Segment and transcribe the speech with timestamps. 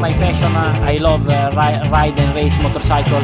[0.00, 0.48] my passion.
[0.84, 3.22] I love uh, ri- ride and race motorcycle.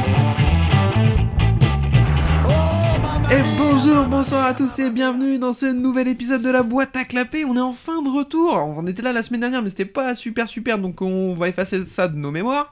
[3.30, 7.04] Et bonjour, bonsoir à tous et bienvenue dans ce nouvel épisode de la boîte à
[7.04, 7.44] clapper.
[7.44, 8.54] On est en fin de retour.
[8.54, 11.84] On était là la semaine dernière, mais c'était pas super super, donc on va effacer
[11.84, 12.70] ça de nos mémoires.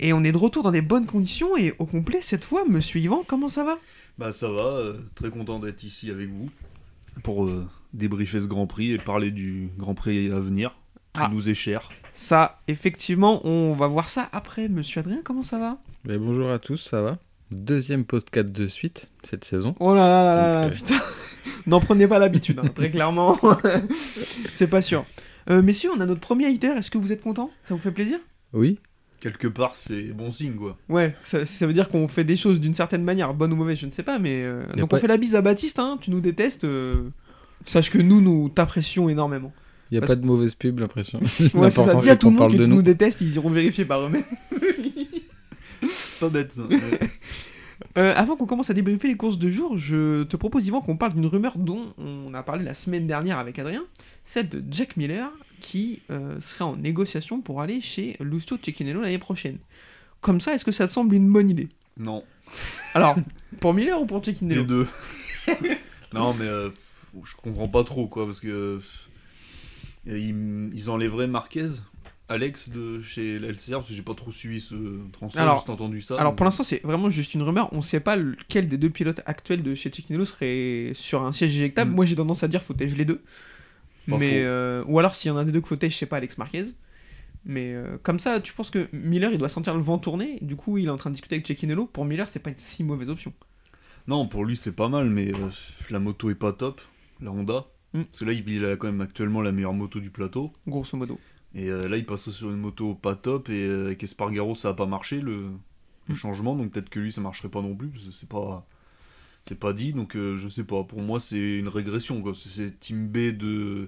[0.00, 2.64] Et on est de retour dans des bonnes conditions et au complet cette fois.
[2.68, 3.76] Monsieur Yvan, comment ça va?
[4.18, 6.46] Bah ça va, euh, très content d'être ici avec vous
[7.22, 10.70] pour euh, débriefer ce Grand Prix et parler du Grand Prix à venir
[11.14, 11.30] qui Ah.
[11.32, 11.90] nous est cher.
[12.14, 14.68] Ça, effectivement, on va voir ça après.
[14.68, 15.78] Monsieur Adrien, comment ça va?
[16.04, 17.18] Mais bonjour à tous, ça va?
[17.50, 19.74] Deuxième podcast de suite cette saison.
[19.80, 20.96] Oh là là là là, euh, putain.
[21.66, 23.38] N'en prenez pas l'habitude, hein, très clairement.
[24.52, 25.04] C'est pas sûr.
[25.50, 26.68] Euh, messieurs, on a notre premier hater.
[26.76, 28.18] Est-ce que vous êtes content Ça vous fait plaisir?
[28.52, 28.78] Oui
[29.20, 30.76] Quelque part c'est bon signe quoi.
[30.90, 33.78] Ouais, ça, ça veut dire qu'on fait des choses d'une certaine manière, bonne ou mauvaise,
[33.78, 34.42] je ne sais pas, mais...
[34.44, 37.08] euh, donc pas- on fait la bise à Baptiste, hein, tu nous détestes, euh,
[37.64, 39.50] sache que nous, nous t'apprécions énormément.
[39.94, 41.20] Il n'y a Parce- pas de mauvaise pub, l'impression.
[41.54, 42.76] Ouais, c'est ça, dis à tout le monde que tu nous.
[42.76, 44.24] nous détestes, ils iront vérifier par eux-mêmes.
[45.88, 46.62] C'est pas bête ça.
[47.96, 50.96] Euh, avant qu'on commence à débriefer les courses de jour, je te propose, Yvan, qu'on
[50.96, 53.84] parle d'une rumeur dont on a parlé la semaine dernière avec Adrien,
[54.24, 59.18] celle de Jack Miller, qui euh, serait en négociation pour aller chez Lucio Cecchinello l'année
[59.18, 59.58] prochaine.
[60.22, 61.68] Comme ça, est-ce que ça te semble une bonne idée?
[61.98, 62.24] Non,
[62.94, 63.14] Alors,
[63.60, 64.88] pour Miller ou pour les Cecchinello deux.
[66.12, 66.70] non mais euh,
[67.24, 68.80] je comprends pas trop quoi parce que euh,
[70.06, 71.66] ils, ils enlèveraient Marquez,
[72.28, 74.74] Alex de chez l'LCR parce que j'ai pas trop suivi ce
[75.12, 76.14] transfert, Alors- j'ai juste entendu ça.
[76.16, 78.90] Alors donc- pour l'instant c'est vraiment juste une rumeur, on sait pas lequel des deux
[78.90, 81.94] pilotes actuels de chez Cecchinello serait sur un siège éjectable, Mm.
[81.94, 83.22] moi j'ai tendance à dire faut tège les deux.
[84.08, 86.06] Pas mais euh, Ou alors s'il y en a un des deux tège, je sais
[86.06, 86.64] pas, Alex Marquez.
[87.46, 90.56] Mais euh, comme ça, tu penses que Miller il doit sentir le vent tourner, du
[90.56, 92.84] coup il est en train de discuter avec Cecchinello, pour Miller c'est pas une si
[92.84, 93.34] mauvaise option.
[94.06, 95.48] Non, pour lui c'est pas mal, mais euh,
[95.90, 96.80] la moto est pas top,
[97.20, 97.66] la Honda.
[97.94, 98.02] Mm.
[98.04, 100.52] Parce que là, il a quand même actuellement la meilleure moto du plateau.
[100.66, 101.18] Grosso modo.
[101.54, 103.48] Et euh, là, il passe sur une moto pas top.
[103.48, 105.42] Et euh, avec Espargaro, ça a pas marché le,
[106.08, 106.14] le Mm.
[106.16, 106.56] changement.
[106.56, 107.88] Donc peut-être que lui, ça marcherait pas non plus.
[107.88, 108.66] Parce que c'est pas,
[109.46, 109.92] c'est pas dit.
[109.92, 110.82] Donc euh, je sais pas.
[110.84, 112.20] Pour moi, c'est une régression.
[112.20, 112.32] quoi.
[112.34, 113.86] C'est- Team B de,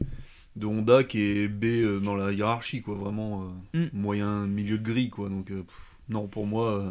[0.55, 2.83] de Honda qui est B euh, dans la hiérarchie.
[2.83, 2.95] Quoi.
[2.95, 3.91] Vraiment euh, Mm.
[3.93, 5.11] moyen milieu de grille.
[5.11, 5.29] Quoi.
[5.29, 5.77] Donc euh, pff,
[6.09, 6.91] non, pour moi, euh,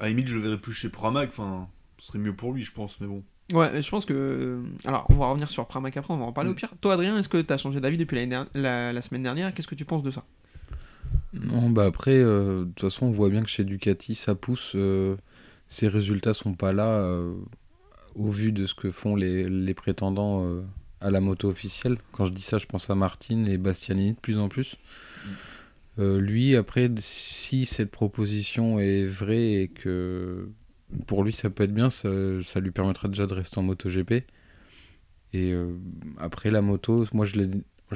[0.00, 1.28] à la limite, je le verrais plus chez Pramac.
[1.28, 1.68] Enfin,
[1.98, 2.98] ce serait mieux pour lui, je pense.
[3.00, 3.22] Mais bon.
[3.52, 4.60] Ouais, je pense que.
[4.84, 6.52] Alors, on va revenir sur Pramac après, on va en parler Mm.
[6.52, 6.70] au pire.
[6.80, 9.54] Toi, Adrien, est-ce que t'as changé d'avis depuis dernière- la, la semaine dernière?
[9.54, 10.24] Qu'est-ce que tu penses de ça?
[11.32, 14.72] Non, bah après, euh, de toute façon, on voit bien que chez Ducati, ça pousse.
[14.74, 15.16] euh,
[15.68, 17.34] ces résultats sont pas là euh,
[18.14, 20.62] au vu de ce que font les, les prétendants euh,
[21.00, 21.98] à la moto officielle.
[22.12, 24.76] Quand je dis ça, je pense à Martin et Bastianini de plus en plus.
[25.98, 30.48] Euh, lui, après, si cette proposition est vraie et que
[31.06, 32.08] pour lui ça peut être bien, ça,
[32.44, 34.24] ça lui permettra déjà de rester en MotoGP.
[35.32, 35.76] Et euh,
[36.18, 37.38] après la moto, moi je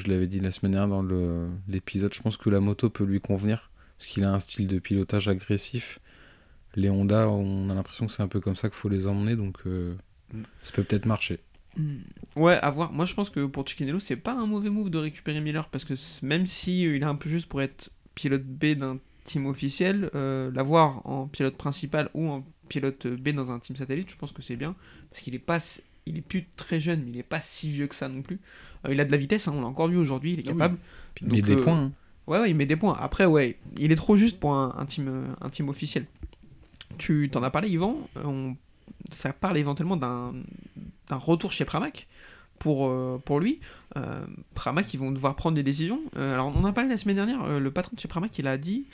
[0.06, 1.06] l'avais dit la semaine dernière dans
[1.68, 4.78] l'épisode, je pense que la moto peut lui convenir, parce qu'il a un style de
[4.78, 6.00] pilotage agressif.
[6.76, 9.34] Les Honda, on a l'impression que c'est un peu comme ça qu'il faut les emmener,
[9.34, 9.94] donc euh,
[10.32, 10.42] Mm.
[10.62, 11.40] ça peut peut-être marcher.
[11.76, 11.98] Hmm.
[12.36, 12.92] Ouais, à voir.
[12.92, 15.84] Moi, je pense que pour Cecchinello, c'est pas un mauvais move de récupérer Miller parce
[15.84, 20.10] que même si il est un peu juste pour être pilote B d'un team officiel,
[20.14, 24.32] euh, l'avoir en pilote principal ou en pilote B dans un team satellite, je pense
[24.32, 24.74] que c'est bien
[25.10, 25.58] parce qu'il est pas,
[26.06, 28.40] il est plus très jeune, mais il est pas si vieux que ça non plus.
[28.86, 30.52] Euh, il a de la vitesse, hein, on l'a encore vu aujourd'hui, il est Ah
[30.52, 30.58] oui.
[30.58, 30.78] capable.
[31.20, 31.78] Il met des euh, points.
[31.84, 31.92] hein.
[32.26, 32.96] Ouais, ouais, il met des points.
[32.98, 36.06] Après, ouais, il est trop juste pour un, un team, euh, un team officiel.
[36.98, 37.98] Tu t'en as parlé, Yvan.
[38.24, 38.56] on-
[39.10, 40.32] ça parle éventuellement d'un
[41.08, 42.06] d'un retour chez Pramac
[42.60, 43.58] pour, euh, pour lui.
[43.96, 44.24] Euh,
[44.54, 46.00] Pramac, ils vont devoir prendre des décisions.
[46.16, 47.42] Euh, alors, on en a parlé la semaine dernière.
[47.44, 48.86] euh, le patron de chez Pramac, il a dit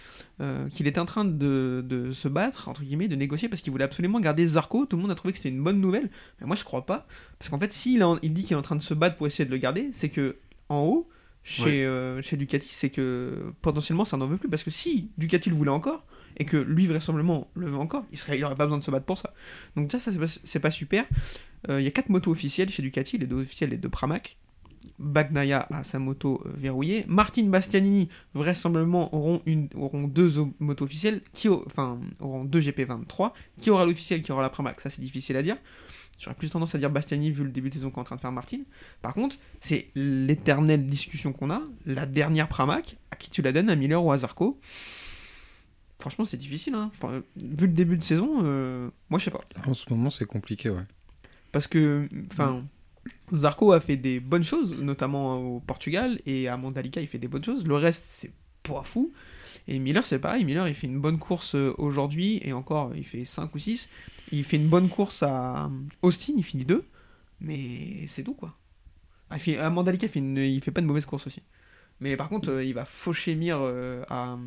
[0.71, 3.85] qu'il était en train de, de se battre, entre guillemets, de négocier parce qu'il voulait
[3.85, 4.87] absolument garder Zarco.
[4.87, 6.11] Tout le monde a trouvé que c'était une bonne nouvelle.
[6.41, 7.07] Mais moi, je crois pas.
[7.39, 9.45] Parce qu'en fait, s'il il dit qu'il est en train de se battre pour essayer
[9.45, 10.37] de le garder, c'est que
[10.69, 11.09] en haut,
[11.43, 12.23] chez, Ouais.
[12.23, 14.49] chez Ducati, c'est que potentiellement ça n'en veut plus.
[14.49, 16.05] Parce que si Ducati le voulait encore,
[16.39, 18.91] et que lui vraisemblablement le veut encore, il serait, il aurait pas besoin de se
[18.91, 19.33] battre pour ça.
[19.77, 20.11] Donc ça, ça
[20.45, 21.05] c'est pas, pas super.
[21.71, 24.37] Euh, Il y a quatre motos officielles chez Ducati, les deux officielles et deux Pramac.
[24.99, 27.05] Bagnaia a sa moto euh, verrouillée.
[27.09, 33.33] Martin Bastianini vraisemblablement auront, une, auront deux motos officielles, qui, au- enfin auront deux GP23.
[33.59, 35.57] Qui aura l'officiel, qui aura la Pramac, ça c'est difficile à dire.
[36.19, 38.21] J'aurais plus tendance à dire Bastianini vu le début de saison qu'est en train de
[38.23, 38.61] faire Martin.
[39.03, 41.61] Par contre, c'est l'éternelle discussion qu'on a.
[41.85, 44.59] La dernière Pramac, à qui tu la donnes, à Miller ou à Zarco
[45.99, 46.75] Franchement, c'est difficile.
[46.75, 46.91] Hein.
[46.95, 49.41] Enfin, vu le début de saison, euh, moi je sais pas.
[49.67, 50.85] En ce moment, c'est compliqué, ouais.
[51.53, 52.65] Parce que, enfin,
[53.33, 57.29] Zarco a fait des bonnes choses, notamment au Portugal, et à Mandalika, il fait des
[57.29, 57.65] bonnes choses.
[57.67, 58.31] Le reste, c'est
[58.63, 59.13] pas fou.
[59.69, 60.45] Et Miller, c'est pareil.
[60.45, 63.89] Miller, il fait une bonne course euh, aujourd'hui, et encore, il fait 5 ou 6.
[64.33, 65.69] Il fait une bonne course à euh,
[66.03, 66.85] Austin, il finit 2.
[67.41, 68.55] Mais c'est tout, quoi.
[69.31, 71.43] Ah, il fait, à Mandalika, il fait, une- il fait pas de mauvaise course aussi.
[72.01, 74.39] Mais par contre, euh, il va faucher Mir euh, à,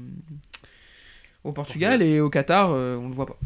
[1.43, 3.37] au Portugal et au Qatar, on le voit pas.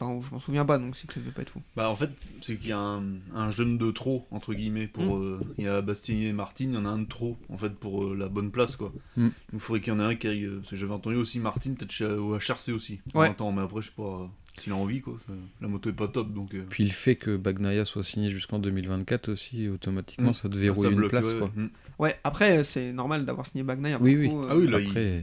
[0.00, 1.62] Enfin, je m'en souviens pas, donc c'est que ça devait pas être fou.
[1.76, 2.10] Bah en fait,
[2.42, 3.02] c'est qu'il y a un,
[3.34, 5.16] un jeune de trop, entre guillemets, pour...
[5.18, 5.22] Mm.
[5.22, 7.58] euh, il y a Bastiani et Martin, il y en a un de trop, en
[7.58, 8.92] fait, pour euh, la bonne place, quoi.
[9.16, 9.28] Mm.
[9.54, 10.44] Il faudrait qu'il y en ait un qui aille...
[10.44, 13.32] euh, parce que j'avais entendu aussi Martin, peut-être chez, au HRC aussi, Ouais.
[13.34, 14.26] temps, mais après, je sais pas euh,
[14.58, 15.18] s'il a envie, quoi.
[15.26, 16.54] ça- la moto est pas top, donc...
[16.54, 20.34] euh, Puis le fait que Bagnaia soit signé jusqu'en 2024 aussi, automatiquement, Mm.
[20.34, 21.50] ça te verrouille une bloque, place, ouais, quoi.
[21.54, 21.68] mm.
[21.98, 23.98] Ouais, après, c'est normal d'avoir signé Bagnaia.
[24.00, 24.28] Oui, oui.
[24.28, 25.22] coup, euh, Ah oui, là, il- Après,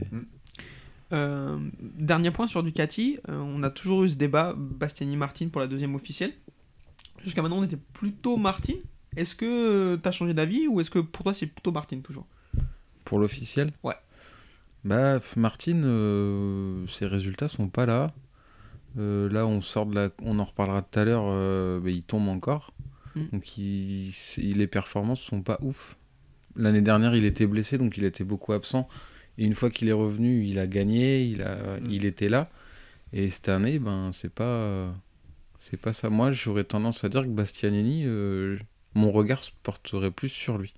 [1.14, 5.68] Euh, dernier point sur Ducati, euh, on a toujours eu ce débat Bastiani-Martin pour la
[5.68, 6.32] deuxième officielle.
[7.22, 8.74] Jusqu'à maintenant, on était plutôt Martin.
[9.16, 12.26] Est-ce que tu as changé d'avis ou est-ce que pour toi c'est plutôt Martin toujours?
[13.04, 13.70] Pour l'officiel?
[13.84, 13.94] Ouais.
[14.84, 18.12] Bah, Martin, euh, ses résultats sont pas là.
[18.98, 20.10] Euh, là, on sort de la.
[20.22, 22.72] On en reparlera tout à l'heure, euh, il tombe encore.
[23.14, 23.20] Mm.
[23.32, 25.96] Donc, il, les performances sont pas ouf.
[26.56, 28.88] L'année dernière, il était blessé, donc il était beaucoup absent.
[29.38, 31.90] Et une fois qu'il est revenu, il a gagné, il, a, Mm.
[31.90, 32.48] il était là.
[33.12, 34.94] Et cette année, ben, c'est pas.
[35.58, 36.10] C'est pas ça.
[36.10, 38.58] Moi, j'aurais tendance à dire que Bastianini, euh,
[38.94, 40.74] mon regard se porterait plus sur lui.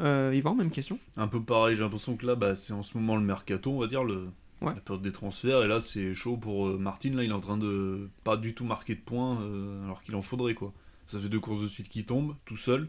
[0.00, 0.98] euh, Yvan, même question?
[1.16, 3.78] Un peu pareil, j'ai l'impression que là, bah, c'est en ce moment le mercato, on
[3.80, 4.28] va dire, le...
[4.62, 4.72] Ouais.
[4.74, 7.40] la période des transferts, et là, c'est chaud pour euh, Martin, là, il est en
[7.40, 10.72] train de pas du tout marquer de points, euh, alors qu'il en faudrait, quoi.
[11.04, 12.88] Ça fait deux courses de suite qui tombent, tout seul.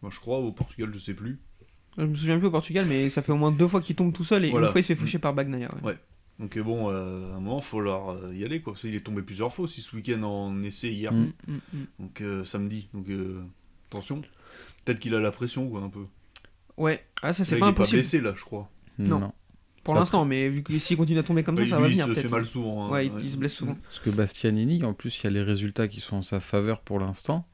[0.00, 1.40] Moi, je crois, au Portugal, je sais plus.
[1.98, 4.12] Je me souviens plus au Portugal, mais ça fait au moins deux fois qu'il tombe
[4.12, 4.66] tout seul et Voilà.
[4.66, 5.68] une fois il se fait faucher par Bagnaia.
[5.76, 5.90] ouais.
[5.92, 5.98] Ouais.
[6.40, 8.72] Donc, euh, bon, euh, à un moment, il faut leur euh, y aller, quoi.
[8.72, 11.30] Parce qu'il est tombé plusieurs fois aussi ce week-end en essai hier, Mm.
[11.46, 11.84] Mm, mm.
[12.00, 12.88] donc euh, samedi.
[12.92, 13.40] Donc, euh,
[13.88, 14.20] attention.
[14.84, 16.06] Peut-être qu'il a la pression, quoi, un peu.
[16.76, 18.68] Ouais, ah, ça c'est pas il est impossible blessé, là, je crois.
[18.98, 19.32] Non.
[19.84, 21.88] pour l'instant, mais vu que s'il continue à tomber comme ça, Ouais, ça lui, va
[21.88, 22.32] il venir se fait peut-être.
[22.32, 22.86] mal souvent.
[22.86, 22.90] hein.
[22.90, 23.76] Ouais, il, il se blesse souvent.
[23.84, 26.80] Parce que Bastianini, en plus, il y a les résultats qui sont en sa faveur
[26.80, 27.46] pour l'instant.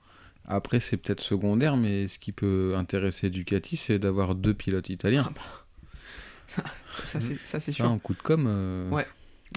[0.50, 5.30] Après, c'est peut-être secondaire, mais ce qui peut intéresser Ducati, c'est d'avoir deux pilotes italiens.
[6.48, 7.84] Ça, c'est ça, c'est sûr.
[7.84, 8.48] un coup de com.
[8.52, 9.06] euh, Ouais.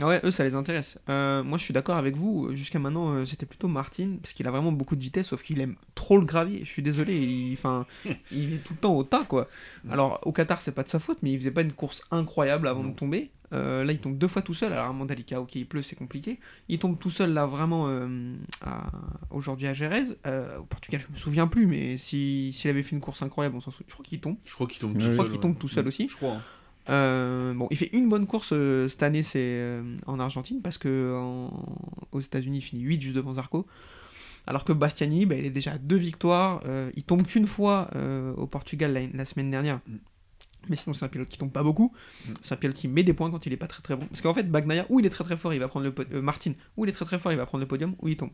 [0.01, 0.97] Ah ouais, eux, ça les intéresse.
[1.07, 2.49] Euh, moi, je suis d'accord avec vous.
[2.55, 5.61] Jusqu'à maintenant, euh, c'était plutôt Martin, parce qu'il a vraiment beaucoup de vitesse, sauf qu'il
[5.61, 6.61] aime trop le gravier.
[6.63, 7.85] Je suis désolé, il, enfin,
[8.31, 9.47] il est tout le temps au tas, quoi.
[9.91, 12.67] Alors, au Qatar, c'est pas de sa faute, mais il faisait pas une course incroyable
[12.67, 12.89] avant Non.
[12.89, 13.29] de tomber.
[13.53, 14.73] Euh, là, il tombe deux fois tout seul.
[14.73, 16.39] Alors, à Mandalika, ok, il pleut, c'est compliqué.
[16.69, 18.89] Il tombe tout seul, là, vraiment, euh, à-
[19.29, 20.05] aujourd'hui à Jerez.
[20.25, 23.55] Euh, au Portugal, je me souviens plus, mais si- s'il avait fait une course incroyable,
[23.57, 23.85] on s'en souvient.
[23.89, 24.37] Je crois qu'il tombe.
[24.43, 25.39] Je crois qu'il tombe Je seul.
[25.39, 25.87] tombe tout seul Mm.
[25.87, 26.09] aussi.
[26.09, 26.31] Je crois.
[26.31, 26.41] hein.
[26.89, 30.77] Euh, bon, il fait une bonne course euh, cette année, c'est euh, en Argentine, parce
[30.77, 31.77] que en-
[32.11, 33.65] aux États-Unis, il finit 8 juste devant Zarco.
[34.45, 36.61] Alors que Bastiani, bah, il est déjà à deux victoires.
[36.95, 37.89] il tombe qu'une fois
[38.35, 39.79] au Portugal la, la semaine dernière.
[39.87, 39.95] Mm.
[40.69, 41.93] Mais sinon, c'est un pilote qui tombe pas beaucoup.
[42.27, 42.31] Mm.
[42.41, 44.05] C'est un pilote qui met des points quand il est pas très très bon.
[44.07, 46.53] Parce qu'en fait, Bagnaia, ou il est très très fort, il va prendre le Martin,
[46.75, 48.31] ou il est très très fort, il va prendre le podium, ou il tombe.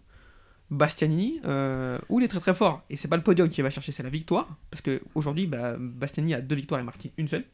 [0.71, 3.69] Bastianini, euh, ou il est très très fort, et c'est pas le podium qui va
[3.71, 4.47] chercher, c'est la victoire.
[4.69, 7.45] Parce que aujourd'hui, bah, Bastiani a deux victoires et Martin une seule.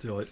[0.00, 0.26] C'est vrai.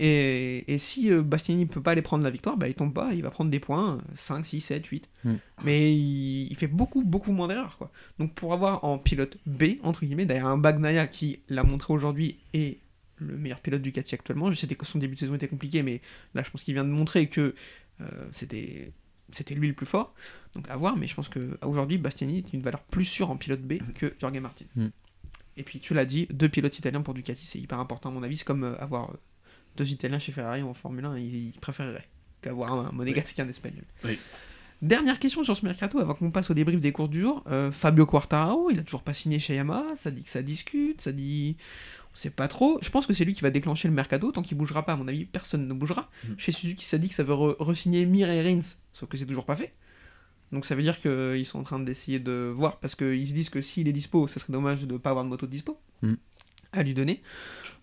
[0.00, 3.12] Et, et si euh, Bastiani peut pas aller prendre la victoire, bah, il tombe pas,
[3.14, 5.08] il va prendre des points, euh, 5, 6, 7, 8.
[5.24, 5.34] Mm.
[5.64, 7.76] Mais il, il fait beaucoup, beaucoup moins d'erreurs.
[7.78, 7.90] quoi.
[8.18, 12.38] Donc pour avoir en pilote B, entre guillemets, derrière un Bagnaia qui l'a montré aujourd'hui
[12.54, 12.78] est
[13.20, 15.82] le meilleur pilote du Ducati actuellement, je sais que son début de saison était compliqué,
[15.82, 16.00] mais
[16.34, 17.54] là je pense qu'il vient de montrer que
[18.00, 18.92] euh, c'était
[19.30, 20.14] c'était lui le plus fort.
[20.54, 23.36] Donc à voir, mais je pense que aujourd'hui Bastiani est une valeur plus sûre en
[23.36, 24.64] pilote B que Jorge Martin.
[24.76, 24.86] Mm.
[25.58, 28.22] Et puis tu l'as dit, deux pilotes italiens pour Ducati, c'est hyper important à mon
[28.22, 28.38] avis.
[28.38, 29.16] C'est comme euh, avoir euh,
[29.76, 32.08] deux Italiens chez Ferrari en Formule 1, ils, préféreraient
[32.40, 33.84] qu'avoir un monégasque et un Espagnol.
[34.04, 34.18] Oui.
[34.80, 37.42] Dernière question sur ce mercato avant qu'on passe au débrief des courses du jour.
[37.48, 41.00] Euh, Fabio Quartararo, il a toujours pas signé chez Yamaha, ça dit que ça discute,
[41.00, 41.56] ça dit.
[42.14, 42.78] On sait pas trop.
[42.80, 44.30] Je pense que c'est lui qui va déclencher le mercato.
[44.30, 46.08] Tant qu'il bougera pas, à mon avis, personne ne bougera.
[46.24, 46.32] Mm.
[46.38, 49.26] Chez Suzuki, ça dit que ça veut re- re-signer Mir et Rins, sauf que c'est
[49.26, 49.72] toujours pas fait.
[50.52, 53.50] Donc ça veut dire qu'ils sont en train d'essayer de voir, parce qu'ils se disent
[53.50, 56.14] que s'il est dispo, ça serait dommage de pas avoir de moto de dispo Mm.
[56.72, 57.20] à lui donner.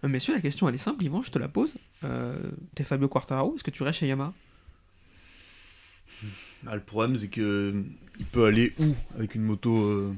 [0.04, 1.72] Euh, messieurs, la question elle est simple, Yvan, je te la pose.
[2.04, 2.40] Euh,
[2.76, 4.34] T'es Fabio Quartararo, est-ce que tu restes chez Yamaha?
[6.68, 7.84] Ah, le problème, c'est que euh,
[8.20, 10.16] il peut aller où avec une moto euh,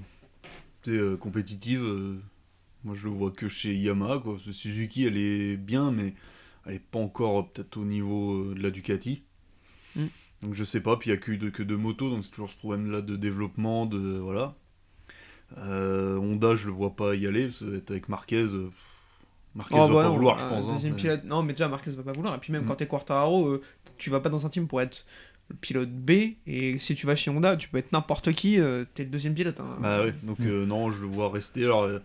[0.87, 2.19] euh, compétitive euh,
[2.83, 4.19] Moi, je le vois que chez Yamaha.
[4.19, 4.37] Quoi.
[4.43, 6.13] Ce Suzuki, elle est bien, mais
[6.65, 9.23] elle est pas encore euh, peut-être au niveau euh, de la Ducati.
[9.95, 10.05] Mm.
[10.43, 10.97] Donc, je sais pas.
[10.97, 13.15] Puis, il y a que, de, que deux motos, donc c'est toujours ce problème-là de
[13.15, 13.85] développement.
[13.85, 14.55] De, voilà.
[15.57, 17.47] Euh, Honda, je le vois pas y aller.
[17.61, 18.43] Va être avec Marquez.
[18.43, 18.69] euh,
[19.55, 20.83] Marquez Oh, va bah pas non, vouloir, je pense.
[20.85, 22.35] hein, mais- Non, mais déjà, Marquez va pas vouloir.
[22.35, 22.67] Et puis même Mm.
[22.67, 23.61] quand t'es Quartararo, euh,
[23.97, 25.05] tu vas pas dans un team pour être
[25.49, 26.11] le pilote B.
[26.45, 29.33] Et si tu vas chez Honda, tu peux être n'importe qui, euh, t'es le deuxième
[29.33, 29.59] pilote.
[29.59, 29.77] hein.
[29.79, 30.45] Bah ouais, donc Mm.
[30.47, 31.63] euh, non, je le vois rester.
[31.63, 31.99] Alors, euh,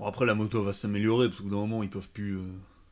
[0.00, 2.38] bon, après, la moto va s'améliorer, parce qu'au bout d'un moment, ils peuvent plus.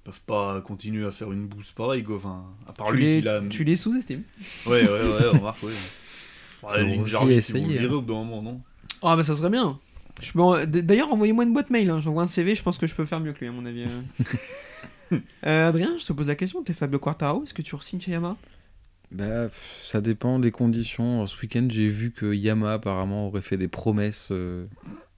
[0.06, 2.16] Peuvent pas continuer à faire une boost pareille, quoi.
[2.16, 3.40] Enfin, à part tu, lui les, qui l'a.
[3.50, 4.22] tu les sous-estimes.
[4.66, 5.72] Ouais, ouais, ouais, remarque, ouais.
[6.62, 7.92] Ouais, Ils aussi Jarvis, ils vont essayer, le virer hein.
[7.92, 8.60] au bout d'un moment, non?
[9.02, 9.78] Ah, bah ça serait bien.
[10.22, 11.90] Je D'ailleurs, envoyez-moi une boîte mail.
[11.90, 12.00] Hein.
[12.00, 12.54] J'envoie un CV.
[12.54, 13.84] Je pense que je peux faire mieux que lui, à mon avis.
[13.84, 14.24] euh.
[15.46, 16.64] Euh, Adrien, je te pose la question.
[16.64, 17.44] T'es Fabio Quartaro.
[17.44, 18.36] Est-ce que tu re-signes chez Yamaha?
[19.12, 19.48] Bah,
[19.84, 21.24] ça dépend des conditions.
[21.26, 24.66] Ce week-end, j'ai vu que Yamaha apparemment aurait fait des promesses euh,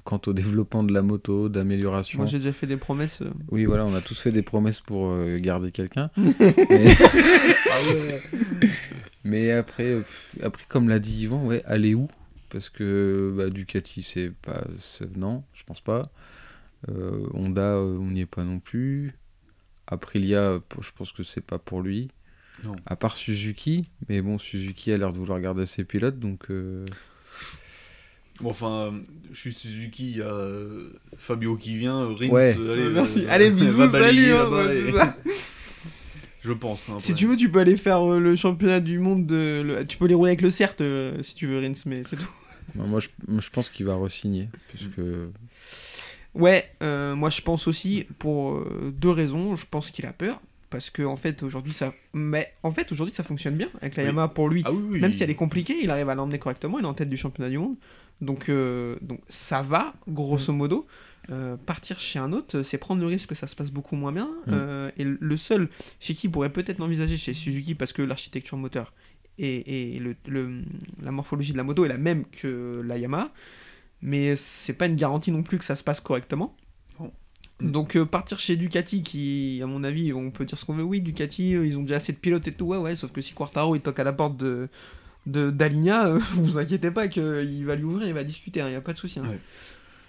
[0.08, 2.16] quant au développement de la moto, d'amélioration.
[2.20, 3.20] Moi, j'ai déjà fait des promesses.
[3.20, 3.28] euh.
[3.50, 6.08] Oui, voilà, on a tous fait des promesses pour euh, garder quelqu'un.
[9.24, 9.98] Mais après,
[10.42, 12.08] après comme l'a dit Yvan, ouais, aller où?
[12.48, 14.64] Parce que bah, Ducati, c'est pas.
[15.14, 16.10] Non, je pense pas.
[16.88, 19.12] Euh, Honda, on n'y est pas non plus.
[19.86, 22.08] Aprilia, je pense que c'est pas pour lui.
[22.64, 22.76] Non.
[22.86, 26.50] À part Suzuki, mais bon, Suzuki a l'air de vouloir garder ses pilotes, donc.
[26.50, 26.86] euh,
[28.40, 28.92] Bon, enfin,
[29.32, 32.56] je suis Suzuki, il y a euh, Fabio qui vient, euh, Rins, Ouais.
[32.58, 33.20] euh, allez, Euh, merci.
[33.24, 34.32] euh, Allez, bisous, salut.
[34.32, 35.30] hein, et-.
[36.42, 36.88] Je pense.
[36.88, 39.26] hein, Si tu veux, tu peux aller faire euh, le championnat du monde.
[39.26, 39.62] De...
[39.62, 42.16] le- Tu peux les rouler avec le CERT euh, si tu veux, Rins, mais c'est
[42.16, 42.30] tout.
[42.76, 44.48] non, moi, je, moi, je pense qu'il va re-signer.
[44.68, 45.00] Puisque.
[46.34, 49.56] Ouais, euh, moi je pense aussi pour euh, deux raisons.
[49.56, 50.40] Je pense qu'il a peur
[50.70, 54.02] parce que en fait aujourd'hui ça, mais en fait aujourd'hui ça fonctionne bien avec la
[54.04, 54.08] Oui.
[54.10, 54.62] Yamaha pour lui.
[54.66, 55.00] Ah oui, oui.
[55.00, 56.78] Même si elle est compliquée, il arrive à l'emmener correctement.
[56.78, 57.74] Il est en tête du championnat du monde,
[58.20, 60.86] donc euh, donc ça va grosso modo.
[61.30, 64.12] Euh, partir chez un autre, c'est prendre le risque que ça se passe beaucoup moins
[64.12, 64.28] bien.
[64.46, 64.50] Mm.
[64.52, 65.68] Euh, et le seul
[66.00, 68.94] chez qui il pourrait peut-être l'envisager, chez Suzuki, parce que l'architecture moteur
[69.36, 70.62] et, et le, le-
[71.02, 73.30] la morphologie de la moto est la même que la Yamaha.
[74.00, 76.56] Mais c'est pas une garantie non plus que ça se passe correctement.
[76.98, 77.12] Non.
[77.60, 81.00] Donc partir chez Ducati, qui à mon avis, on peut dire ce qu'on veut, oui,
[81.02, 83.74] Ducati, ils ont déjà assez de pilotes et tout, ouais, ouais, sauf que si Quartaro
[83.74, 84.68] il toque à la porte de
[85.26, 88.80] d'Aligna, euh, vous inquiétez pas qu'il va lui ouvrir, il va discuter, il n'y a
[88.80, 89.18] pas de souci.
[89.18, 89.28] hein.
[89.28, 89.38] Ouais.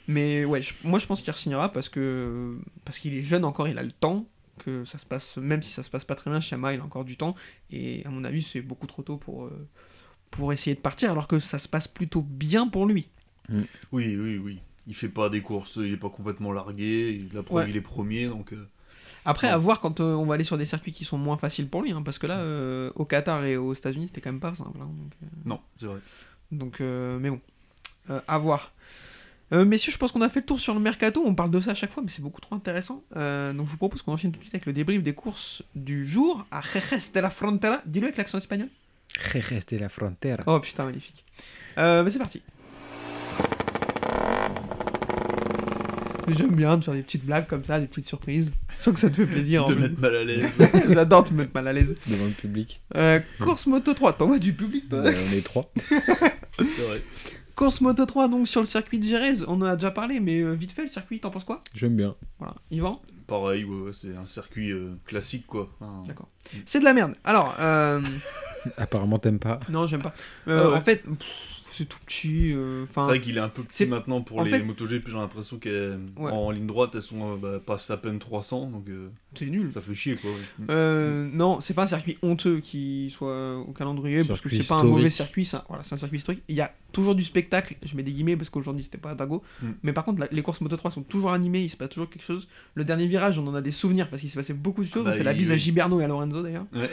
[0.08, 3.68] Mais ouais, je- moi je pense qu'il re-signera parce que parce qu'il est jeune encore,
[3.68, 4.26] il a le temps
[4.58, 6.80] que ça se passe, même si ça se passe pas très bien chez Yamaha, il
[6.80, 7.36] a encore du temps
[7.72, 9.68] et à mon avis c'est beaucoup trop tôt pour euh,
[10.32, 13.08] pour essayer de partir alors que ça se passe plutôt bien pour lui.
[13.52, 13.66] Oui,
[14.16, 14.60] oui, oui.
[14.88, 17.20] Il fait pas des courses, il est pas complètement largué.
[17.32, 17.70] Il a prouvé Ouais.
[17.70, 18.54] il est premier, donc.
[18.54, 18.68] euh,
[19.26, 19.54] Après, Ouais.
[19.54, 21.82] à voir quand euh, on va aller sur des circuits qui sont moins faciles pour
[21.82, 24.56] lui, hein, parce que là, euh, au Qatar et aux États-Unis, c'était quand même pas
[24.56, 24.78] simple.
[24.82, 26.00] hein, donc, euh, Non, c'est vrai.
[26.52, 27.40] donc, mais bon,
[28.28, 28.72] à voir.
[29.52, 31.24] Messieurs, je pense qu'on a fait le tour sur le mercato.
[31.26, 33.04] On parle de ça à chaque fois, mais c'est beaucoup trop intéressant.
[33.16, 36.06] Donc, je vous propose qu'on enchaîne tout de suite avec le débrief des courses du
[36.06, 37.82] jour à Jerez de la Frontera.
[37.86, 38.68] Dis-le avec l'accent espagnol.
[39.34, 40.44] Jerez de la Frontera.
[40.46, 41.26] Oh putain, magnifique.
[41.76, 42.42] Bah, c'est parti.
[46.38, 48.54] J'aime bien de faire des petites blagues comme ça, des petites surprises.
[48.78, 49.66] Je sens que ça te fait plaisir.
[49.68, 50.50] te mettre mal à l'aise.
[50.90, 51.96] J'adore te mettre mal à l'aise.
[52.08, 52.82] Devant le public.
[52.96, 55.72] Euh, course Moto 3, t'envoies du public toi Bah, on est trois.
[55.80, 57.04] c'est vrai.
[57.56, 60.40] Course Moto 3 donc sur le circuit de Jerez, on en a déjà parlé, mais
[60.42, 61.62] euh, vite fait le circuit, t'en penses quoi?
[61.74, 62.16] J'aime bien.
[62.38, 63.02] Voilà, Yvan?
[63.28, 65.70] Pareil, ouais, ouais, c'est un circuit euh, classique, quoi.
[65.80, 66.30] Enfin, D'accord.
[66.66, 67.14] C'est de la merde.
[67.24, 68.00] Alors, euh,
[68.78, 69.60] Apparemment, t'aimes pas.
[69.70, 70.14] non, j'aime pas.
[70.48, 70.78] Euh, Ah ouais.
[70.78, 71.18] En fait, pff,
[71.80, 72.54] c'est tout petit.
[72.54, 75.10] euh, C'est vrai qu'il est un peu c'est- petit maintenant pour en les fait- MotoGP,
[75.10, 76.32] j'ai l'impression qu'en Ouais.
[76.32, 79.72] en ligne droite, elles sont euh, bah, passent à peine 300, donc euh, c'est nul.
[79.74, 80.30] ça fait chier, quoi.
[80.30, 80.38] ouais.
[80.70, 84.76] Euh, non, c'est pas un circuit honteux qui soit au calendrier parce que c'est pas
[84.76, 85.46] un mauvais circuit.
[85.46, 86.44] Ça, voilà, c'est un circuit historique.
[86.48, 87.76] Il y a toujours du spectacle.
[87.86, 89.44] Je mets des guillemets parce qu'aujourd'hui c'était pas à Dago.
[89.62, 89.68] Mm.
[89.84, 91.62] Mais par contre, la- les courses Moto 3 sont toujours animées.
[91.64, 92.48] Il se passe toujours quelque chose.
[92.76, 95.04] Le dernier virage, on en a des souvenirs parce qu'il s'est passé beaucoup de choses.
[95.06, 95.58] bah on fait la bise à.
[95.58, 96.66] Giberno et à Lorenzo d'ailleurs.
[96.74, 96.90] Ouais.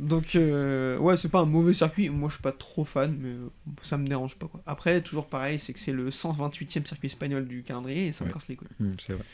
[0.00, 2.08] Donc, euh, ouais, c'est pas un mauvais circuit.
[2.08, 3.30] Moi, je suis pas trop fan, mais
[3.82, 4.48] ça me dérange pas.
[4.48, 4.60] Quoi.
[4.66, 8.28] Après, toujours pareil, c'est que c'est le 128e circuit espagnol du calendrier et ça me
[8.30, 8.34] Ouais.
[8.34, 8.66] casse les couilles.
[8.80, 9.24] Hum, c'est vrai.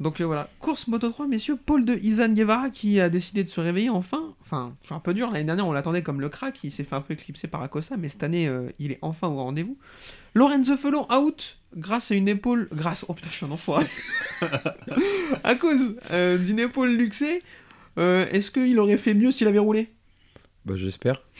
[0.00, 3.50] Donc euh, voilà, course Moto 3, messieurs, Paul de Izan Guevara qui a décidé de
[3.50, 4.34] se réveiller enfin.
[4.40, 6.94] Enfin, suis un peu dur, l'année dernière on l'attendait comme le crack, il s'est fait
[6.94, 9.76] un peu éclipser par Acosta, mais cette année euh, il est enfin au rendez-vous.
[10.34, 12.68] Lorenzo Felon out grâce à une épaule.
[12.72, 13.04] Grâce.
[13.08, 13.86] Oh putain, je suis un enfoiré.
[15.44, 17.42] à cause euh, d'une épaule luxée.
[17.98, 19.90] Euh, Est-ce qu'il aurait fait mieux s'il avait roulé?
[20.64, 21.22] Bah, j'espère.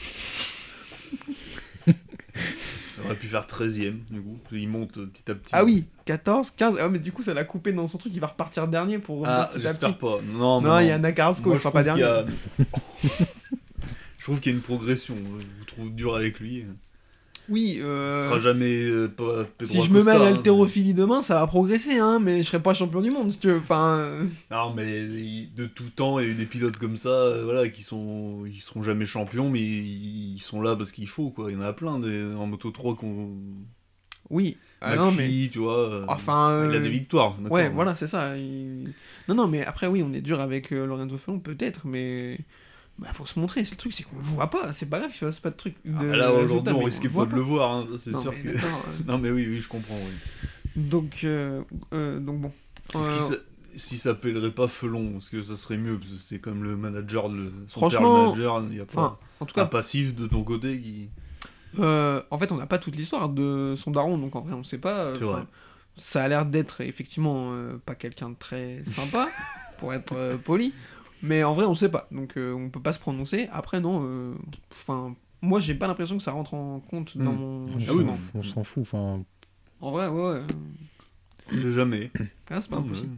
[2.97, 4.37] Il aurait pu faire 13ème, du coup.
[4.51, 5.49] Il monte euh, petit à petit.
[5.53, 6.77] Ah oui, 14, 15.
[6.81, 9.25] Ah, mais du coup ça l'a coupé dans son truc, il va repartir dernier pour
[9.25, 10.19] Ah, j'espère pas.
[10.21, 12.03] Non, Non, il y a Nakaratsko, Moi, il sera pas dernier.
[12.03, 12.25] a-
[13.03, 15.15] je trouve qu'il y a une progression.
[15.39, 16.65] Je vous trouve dur avec lui.
[17.49, 18.23] Oui, Ce euh...
[18.23, 20.25] sera jamais euh, pas Si je me mets à hein.
[20.25, 23.47] l'haltérophilie demain, ça va progresser, hein, mais je serai pas champion du monde, si tu
[23.47, 23.57] veux.
[23.57, 25.03] Enfin, euh, Non, mais
[25.55, 28.45] de tout temps, il y a eu des pilotes comme ça, euh, voilà, qui sont,
[28.45, 31.51] ils seront jamais champions, mais ils, sont là parce qu'il faut, quoi.
[31.51, 33.35] Il y en a plein des, en moto 3 qu'on.
[34.29, 34.57] oui.
[34.81, 35.27] Ah, non, mais.
[35.51, 36.05] Tu vois.
[36.07, 36.69] Enfin.
[36.69, 37.35] Il a des victoires.
[37.49, 38.37] Ouais, voilà, c'est ça.
[38.37, 38.93] il-
[39.27, 42.39] Non, non, mais après, oui, on est dur avec Lorenzo Felon, peut-être, mais.
[42.99, 45.11] Bah, faut se montrer, c'est le truc, c'est qu'on le voit pas, c'est pas grave,
[45.11, 45.75] fasse pas de truc.
[45.85, 45.93] De...
[45.97, 48.57] Ah, là, aujourd'hui, on risquait le pas de le voir, hein, c'est sûr mais que.
[48.57, 48.61] euh,
[49.07, 50.49] Non, mais oui, oui, je comprends, oui.
[50.75, 51.61] Donc, euh,
[51.93, 52.51] euh, donc bon.
[52.89, 53.35] Est-ce Euh, s'a-
[53.77, 57.29] S'il s'appellerait pas Felon, parce que ça serait mieux, parce que c'est comme le manager,
[57.29, 60.13] de, son Franchement, père le manager, il n'y a pas en tout un cas, passif
[60.13, 61.07] de ton côté qui.
[61.77, 64.77] En fait, on n'a pas toute l'histoire de son daron, donc en vrai, on sait
[64.77, 65.13] pas.
[65.15, 67.53] C'est Ça a l'air d'être effectivement
[67.85, 69.29] pas quelqu'un de très sympa,
[69.77, 70.73] pour être poli.
[71.21, 73.47] Mais en vrai, on sait pas, donc euh, on peut pas se prononcer.
[73.51, 74.01] Après, non.
[74.03, 74.35] euh,
[74.71, 77.35] Enfin, moi, j'ai pas l'impression que ça rentre en compte dans Hmm.
[77.39, 77.65] mon.
[77.65, 78.81] On Ah s'en oui, on s'en fout.
[78.83, 79.21] Enfin,
[79.81, 80.31] En vrai, ouais.
[80.31, 80.41] ouais.
[81.51, 82.11] On sait jamais.
[82.49, 83.15] Ah, c'est pas Non, mais- impossible.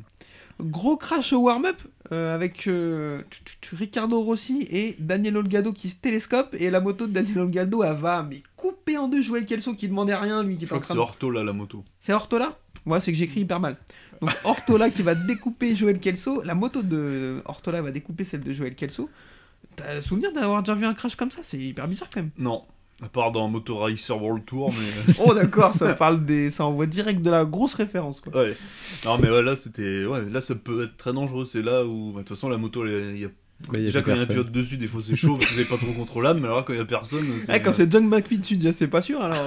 [0.60, 1.78] Gros crash au warm-up
[2.12, 6.70] euh, avec euh, tu- tu- tu- Ricardo Rossi et Daniel Olgado qui se télescope et
[6.70, 10.14] la moto de Daniel Olgado elle va mais couper en deux Joël Kelso qui demandait
[10.14, 11.02] rien lui qui Je crois en que train c'est de...
[11.02, 11.84] Orto là la moto.
[12.00, 12.60] C'est Ortola?
[12.86, 13.76] Ouais c'est que j'écris hyper mal.
[14.22, 18.54] Donc Ortola qui va découper Joël Kelso, la moto de Ortola va découper celle de
[18.54, 19.10] Joël Kelso.
[19.76, 21.42] T'as le souvenir d'avoir déjà vu un crash comme ça?
[21.44, 22.32] C'est hyper bizarre quand même.
[22.38, 22.64] Non.
[23.04, 24.72] À part dans Motor Racer World Tour,
[25.08, 25.14] mais.
[25.26, 26.52] Oh d'accord, ça parle des...
[26.52, 28.36] ça envoie direct de la grosse référence quoi.
[28.44, 28.56] ouais.
[29.06, 30.06] Non, mais ouais, là, c'était.
[30.06, 31.46] Ouais, là, ça peut être très dangereux.
[31.46, 33.30] C'est là où, bah, de toute façon, la moto, elle- il y a...
[33.70, 35.38] bah, y a déjà quand il y a un pilote dessus, des fois c'est chaud
[35.38, 37.26] parce que c'est pas trop contrôlable, mais alors quand il y a personne.
[37.52, 39.44] Eh, quand c'est John McPhee dessus, déjà c'est pas sûr alors.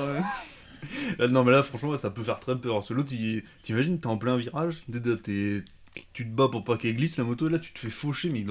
[1.19, 2.75] Là, non, mais là, franchement, ça peut faire très peur.
[2.77, 3.13] Parce que l'autre,
[3.63, 5.63] t'imagines, t'es en plein virage, t'es- t'es-
[6.13, 8.29] tu te bats pour pas qu'elle glisse la moto, et là, tu te fais faucher,
[8.31, 8.45] mais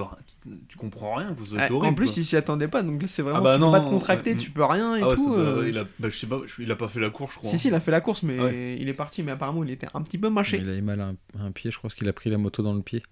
[0.69, 2.13] tu comprends rien, quoi, ça doit être Ah, horrible, en plus, quoi.
[2.21, 3.39] il s'y attendait pas, donc là, c'est vraiment.
[3.39, 4.37] Ah bah tu non, peux pas te contracter, ouais.
[4.37, 5.27] tu peux rien et Ah ouais, tout.
[5.27, 5.65] doit- euh.
[5.67, 5.83] il, a...
[5.99, 7.49] bah, je sais pas, je- il a pas fait la course, je crois.
[7.51, 8.77] Si, si, il a fait la course, mais Ouais.
[8.79, 10.57] il est parti, mais apparemment, il était un petit peu mâché.
[10.61, 12.37] Il a eu mal à un, à un pied, je crois qu'il a pris la
[12.37, 13.03] moto dans le pied.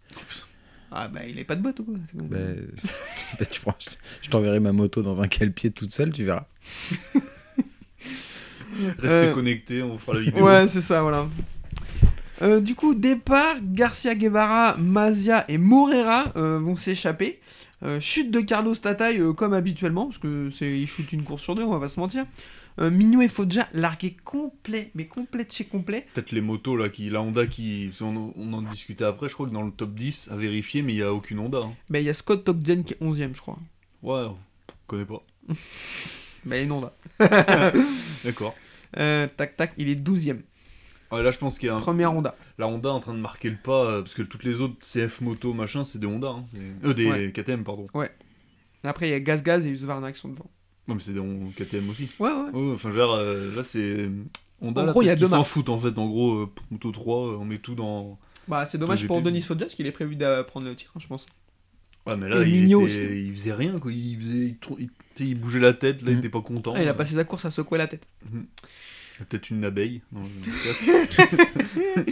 [0.93, 2.37] Ah bah, il est pas de botte ou quoi Bah,
[3.39, 3.75] bah, tu prends-
[4.21, 6.45] je t'enverrai ma moto dans un cale-pied toute seule, tu verras.
[8.99, 10.45] Restez Euh, connectés, on fera la vidéo.
[10.45, 11.27] Ouais, c'est ça, voilà.
[12.41, 17.39] Euh, du coup, départ, Garcia Guevara, Mazia et Morera euh, vont s'échapper.
[17.83, 21.55] Euh, chute de Carlos Tataï comme habituellement, parce que c'est il shoot une course sur
[21.55, 22.25] deux, on va pas se mentir.
[22.79, 26.07] Mignot et Foggia largués complet, mais complet de chez complet.
[26.15, 27.91] Peut-être les motos, là, qui, la Honda qui.
[28.01, 30.99] On, en discutait après, je crois que dans le top 10, à vérifier, mais il
[30.99, 31.59] y a aucune Honda.
[31.59, 31.73] hein.
[31.89, 33.59] Bah, il y a Scott Togden qui est 11ème, je crois.
[34.01, 34.37] Ouais, on
[34.87, 35.21] connaît pas.
[36.43, 36.91] Bah, il est non là.
[38.23, 38.55] D'accord.
[38.99, 40.41] Euh, tac tac, il est 12ème.
[41.11, 42.35] Ouais, là, je pense qu'il y a un- Première Honda.
[42.57, 45.19] la Honda en train de marquer le pas, euh, parce que toutes les autres CF
[45.21, 46.29] moto, machin, c'est des Honda.
[46.29, 46.45] hein.
[46.85, 47.31] Euh, des Ouais.
[47.33, 47.85] KTM, pardon.
[48.83, 50.49] Après, il y a Gaz Gaz et Husqvarna qui sont devant.
[50.87, 52.09] Non, mais c'est des Hon- KTM aussi.
[52.19, 52.49] Ouais, ouais.
[52.53, 54.09] Ouais, ouais, enfin, je veux dire, euh, là, c'est.
[54.61, 55.47] Honda, En là, gros, il y a peut-être deux qu'ils s'en marques.
[55.49, 55.97] foutent, en fait.
[55.97, 58.17] En gros, euh, moto 3, euh, on met tout dans.
[58.47, 59.41] Bah, c'est dommage pour Denis.
[59.41, 61.25] Foggia, parce qu'il est prévu de prendre le titre, hein, je pense.
[62.07, 63.25] Ouais, mais là, Et il, Mignot était- aussi.
[63.27, 63.91] il faisait rien, quoi.
[63.91, 64.37] Il faisait.
[64.47, 66.19] Il, trou- il- tu sais, il bougeait la tête, là, il Mhm.
[66.19, 66.73] était pas content.
[66.75, 68.05] Ah, il a passé sa course à secouer la tête.
[69.29, 70.01] Peut-être une abeille.
[70.13, 72.11] le casque.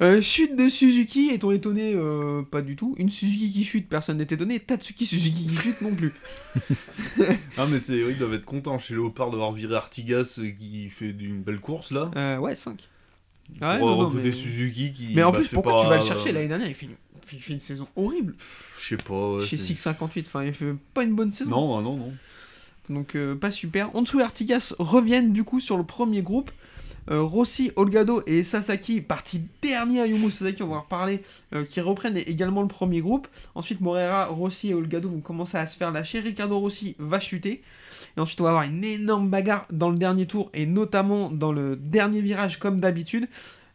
[0.00, 2.94] Euh, chute de Suzuki, est-on étonné Euh, Pas du tout.
[2.98, 4.58] Une Suzuki qui chute, personne n'est étonné.
[4.60, 6.12] Tatsuki Suzuki qui chute non plus.
[7.58, 7.98] ah, mais c'est.
[7.98, 11.90] Ils doivent être contents chez Léopard d'avoir viré Artigas euh, qui fait une belle course,
[11.92, 12.10] là.
[12.16, 12.88] Euh, ouais, 5.
[13.60, 14.32] pour Ouais, non, non, recruter mais...
[14.32, 15.08] Suzuki qui.
[15.14, 16.86] mais en bah, plus, fait pourquoi pas- tu vas le chercher L'année dernière, il fait
[16.86, 16.92] une,
[17.32, 18.34] il fait une saison horrible.
[18.80, 19.34] Je sais pas.
[19.34, 21.50] ouais, chez c'est- 658, enfin, il fait pas une bonne saison.
[21.50, 22.12] Non, ah, non, non.
[22.90, 23.94] Donc, euh, pas super.
[23.94, 26.50] Onsu et Artigas reviennent du coup sur le premier groupe.
[27.10, 31.20] Euh, Rossi, Olgado et Sasaki, partis dernier à Yumu Sasaki, on va en reparler,
[31.52, 33.26] euh, qui reprennent également le premier groupe.
[33.56, 36.20] Ensuite, Morera, Rossi et Olgado vont commencer à se faire lâcher.
[36.20, 37.62] Ricardo Rossi va chuter.
[38.16, 41.50] Et ensuite, on va avoir une énorme bagarre dans le dernier tour, et notamment dans
[41.52, 43.26] le dernier virage, comme d'habitude.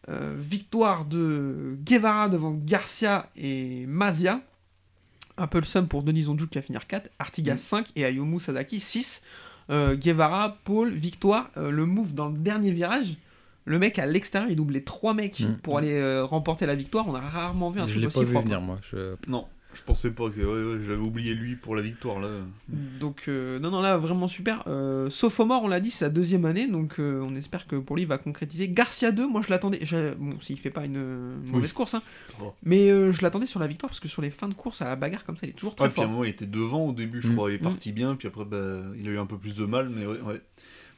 [0.10, 4.42] Euh, victoire de Guevara devant Garcia et Mazia.
[5.38, 8.40] Un peu le seum pour Denis Onjuk qui va finir 4, Artigas 5 et Ayumu
[8.40, 9.22] Sasaki 6.
[9.70, 11.50] Euh, Guevara, Paul, victoire.
[11.58, 13.18] Euh, le move dans le dernier virage,
[13.66, 15.58] le mec à l'extérieur, il doublait 3 mecs Mm.
[15.62, 17.06] pour aller euh, remporter la victoire.
[17.08, 18.46] On a rarement vu un Je truc aussi pas vu propre.
[18.46, 18.78] venir, moi.
[18.90, 19.16] Je...
[19.28, 19.46] Non,
[19.78, 20.40] je pensais pas que.
[20.42, 22.30] Ouais, ouais, j'avais oublié lui pour la victoire, là.
[22.68, 24.64] Donc, euh, non, non, là, vraiment super.
[24.68, 27.96] Euh, Sophomore, on l'a dit, c'est sa deuxième année, donc euh, on espère que pour
[27.96, 28.68] lui, il va concrétiser.
[28.70, 29.80] Garcia 2, moi je l'attendais.
[30.20, 32.02] Bon, s'il fait pas une euh, mauvaise course, hein,
[32.42, 32.54] Oh.
[32.64, 34.86] mais euh, je l'attendais sur la victoire parce que sur les fins de course à
[34.86, 36.12] la bagarre comme ça, il est toujours très Ouais, puis à un fort.
[36.14, 37.34] moment, il était devant au début, je Mm.
[37.36, 37.52] crois.
[37.52, 37.64] Il est Mm.
[37.64, 40.20] parti bien, puis après, bah, il a eu un peu plus de mal, mais ouais.
[40.22, 40.42] ouais.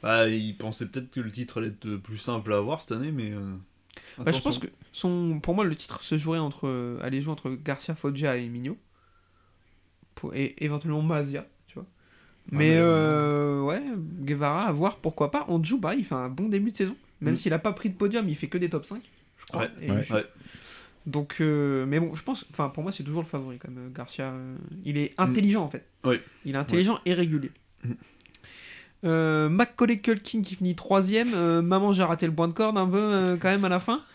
[0.02, 3.12] Bah, il pensait peut-être que le titre allait être plus simple à avoir cette année,
[3.12, 3.32] mais.
[4.25, 7.32] Bah, je pense que son, pour moi, le titre se jouerait entre, euh, aller jouer
[7.32, 8.77] entre Garcia, Foggia et Mignot.
[10.15, 11.86] Pour- et éventuellement Mazia, tu vois.
[12.51, 13.82] Mais mais, euh, ouais,
[14.21, 15.45] Guevara, à voir pourquoi pas.
[15.47, 16.95] On joue pareil, il fait un bon début de saison.
[17.21, 17.38] Même Mm.
[17.38, 19.01] s'il a pas pris de podium, il fait que des top 5,
[19.38, 19.62] je crois.
[19.62, 20.25] Ouais, Et ouais.
[21.05, 23.91] Donc, euh, mais bon, je pense, enfin, pour moi, c'est toujours le favori quand même,
[23.93, 24.25] Garcia.
[24.32, 24.55] euh,
[24.86, 25.86] il est intelligent en fait.
[26.45, 27.51] Il est intelligent et régulier.
[27.84, 27.91] Mm.
[29.06, 31.34] Euh, Macaulay Culkin qui finit troisième.
[31.34, 33.80] Euh, maman, j'ai raté le point de corde un peu euh, quand même à la
[33.80, 34.02] fin.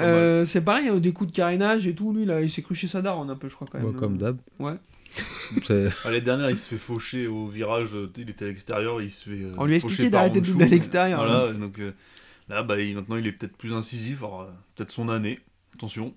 [0.00, 2.12] Euh, c'est pareil, hein, des coups de carénage et tout.
[2.14, 3.94] Lui, là, il s'est cru chez sa daronne un peu, je crois quand Bah, même.
[3.96, 4.38] comme d'hab.
[4.58, 4.74] Ouais.
[5.66, 9.02] C'est- Ah, L'année dernière, il se fait faucher au virage, euh, il était à l'extérieur,
[9.02, 9.42] il se fait.
[9.42, 10.52] euh, On lui a faucher expliqué par d'arrêter de Honshu.
[10.52, 11.26] doubler à l'extérieur, hein.
[11.40, 11.92] Voilà, donc euh,
[12.48, 15.40] là, bah, il- maintenant, il est peut-être plus incisif, alors, euh, peut-être son année,
[15.74, 16.14] attention.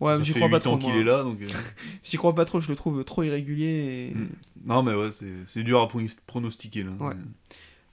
[0.00, 0.72] Ouais, ça mais j'y fait crois pas 8 trop.
[0.74, 0.98] ans qu'il moi.
[1.00, 1.38] est là, donc.
[1.42, 1.46] euh,
[2.02, 4.12] J'y crois pas trop, je le trouve trop irrégulier.
[4.12, 4.14] Et...
[4.14, 4.28] Mm.
[4.66, 6.90] Non, mais ouais, c'est c'est dur à pronos- pronostiquer là.
[7.00, 7.14] Ouais.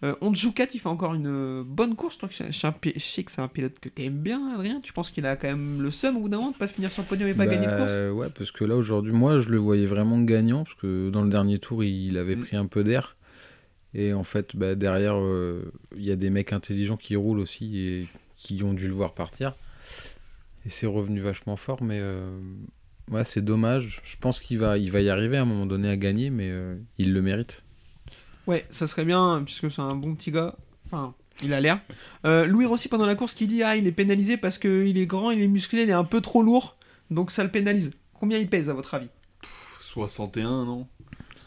[0.04, 2.18] Euh, Onjukat, il fait encore une euh, bonne course.
[2.18, 4.82] Toi, je, je sais que c'est un pilote que t'aimes bien, Adrien.
[4.82, 6.92] Tu penses qu'il a quand même le seum au bout d'un moment de pas finir
[6.92, 7.90] sur le podium et pas gagner de course?
[7.92, 11.22] Bah, Ouais, parce que là aujourd'hui, moi je le voyais vraiment gagnant, parce que dans
[11.24, 12.42] le dernier tour il avait Mm.
[12.46, 13.16] pris un peu d'air.
[13.94, 17.78] Et en fait, bah, derrière, euh, il y a des mecs intelligents qui roulent aussi
[17.78, 19.56] et qui ont dû le voir partir.
[20.66, 22.28] Et c'est revenu vachement fort, mais euh,
[23.12, 24.02] ouais, c'est dommage.
[24.04, 26.50] Je pense qu'il va, il va y arriver à un moment donné à gagner, mais
[26.50, 27.64] euh, il le mérite.
[28.48, 30.56] Ouais, ça serait bien, puisque c'est un bon petit gars.
[30.86, 31.14] Enfin,
[31.44, 31.80] il a l'air.
[32.26, 35.06] Euh, Louis Rossi, pendant la course, qui dit Ah, il est pénalisé parce qu'il est
[35.06, 36.78] grand, il est musclé, il est un peu trop lourd.
[37.10, 37.92] Donc ça le pénalise.
[38.14, 39.10] Combien il pèse, à votre avis?
[39.80, 40.88] 61, non?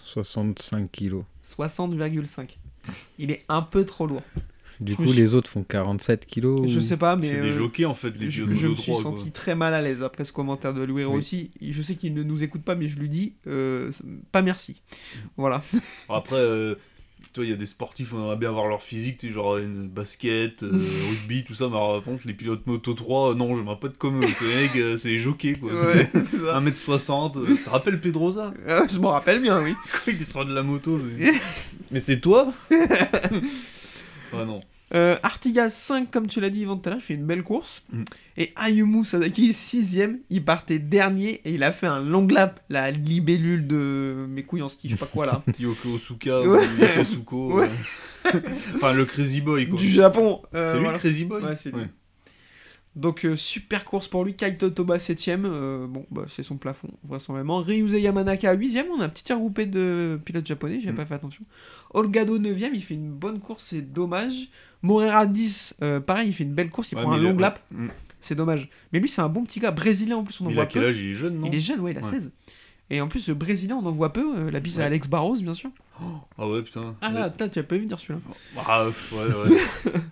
[0.05, 1.25] 65 kilos.
[1.45, 2.57] 60,5.
[3.19, 4.23] Il est un peu trop lourd.
[4.81, 6.69] Du Je coup, suis- les autres font 47 kilos.
[6.71, 7.29] Je ou- sais pas, mais.
[7.29, 9.03] C'est des euh, jockeys en fait, les je, vieux je me suis droit.
[9.03, 9.11] quoi.
[9.19, 11.17] senti très mal à l'aise après ce commentaire de Louis Oui.
[11.17, 11.51] Rossi.
[11.62, 13.91] Je sais qu'il ne nous écoute pas, mais je lui dis euh,
[14.33, 14.83] pas merci.
[15.37, 15.62] Voilà.
[16.09, 16.75] Après, euh,
[17.33, 19.33] tu vois, il y a des sportifs, on aimerait bien avoir leur physique, tu sais,
[19.33, 20.71] genre une basket, euh,
[21.11, 23.89] rugby, tout ça, mais alors, par contre, les pilotes moto 3, euh, non, j'aimerais pas
[23.89, 24.27] être comme eux.
[24.39, 25.71] C'est les mecs, c'est les jockeys quoi.
[25.73, 26.61] Ouais, c'est ça.
[26.61, 29.75] 1m60, euh, tu te rappelles Pedrosa Ah, je m'en rappelle bien, oui.
[30.07, 30.99] Il sort de la moto.
[31.91, 32.53] mais c'est toi?
[34.33, 34.61] Ah non.
[34.95, 37.43] Euh, Artigas 5, comme tu l'as dit Yvan tout à l'heure, il fait une belle
[37.43, 37.83] course.
[37.93, 38.03] Mm.
[38.37, 42.93] Et Ayumu Sadaki, 6ème, il partait dernier et il a fait un long lap, la
[42.93, 45.43] libellule de mes couilles en ski, je sais pas quoi là.
[45.59, 46.61] Yoko Osuka Ouais.
[46.61, 47.69] Ouais.
[48.27, 48.41] euh.
[48.77, 49.79] enfin, le Crazy Boy quoi.
[49.81, 50.43] du Japon.
[50.55, 50.93] Euh, C'est lui voilà.
[50.99, 51.83] le Crazy Boy Ouais, c'est lui.
[52.97, 56.89] Donc euh, super course pour lui, Kaito Toba 7ème, euh, bon bah c'est son plafond
[57.05, 57.59] vraisemblablement.
[57.59, 60.97] Ryuze Yamanaka 8ème, on a un petit tir groupé de pilotes japonais, j'avais Mm.
[60.97, 61.45] pas fait attention.
[61.93, 64.49] Olgado 9ème, il fait une bonne course, c'est dommage.
[64.83, 67.61] Morera 10, euh, pareil, il fait une belle course, il Ouais, prend un long lap,
[67.71, 67.89] Mm.
[68.21, 68.71] c'est dommage.
[68.95, 70.67] Mais lui c'est un bon petit gars, brésilien en plus, on en Il voit a
[70.67, 70.89] quel peu.
[70.89, 70.99] âge?
[70.99, 71.47] Il est jeune, non?
[71.49, 72.11] Il est jeune, ouais, il a Ouais.
[72.11, 72.33] 16.
[72.88, 74.85] Et en plus, le brésilien, on en voit peu, euh, la bise à.
[74.85, 75.70] Alex Barros, bien sûr.
[76.38, 76.94] Ah ouais, putain.
[77.01, 78.20] Ah là, putain, tu as pas vu dire celui-là.
[78.64, 79.59] Ah ouais, ouais.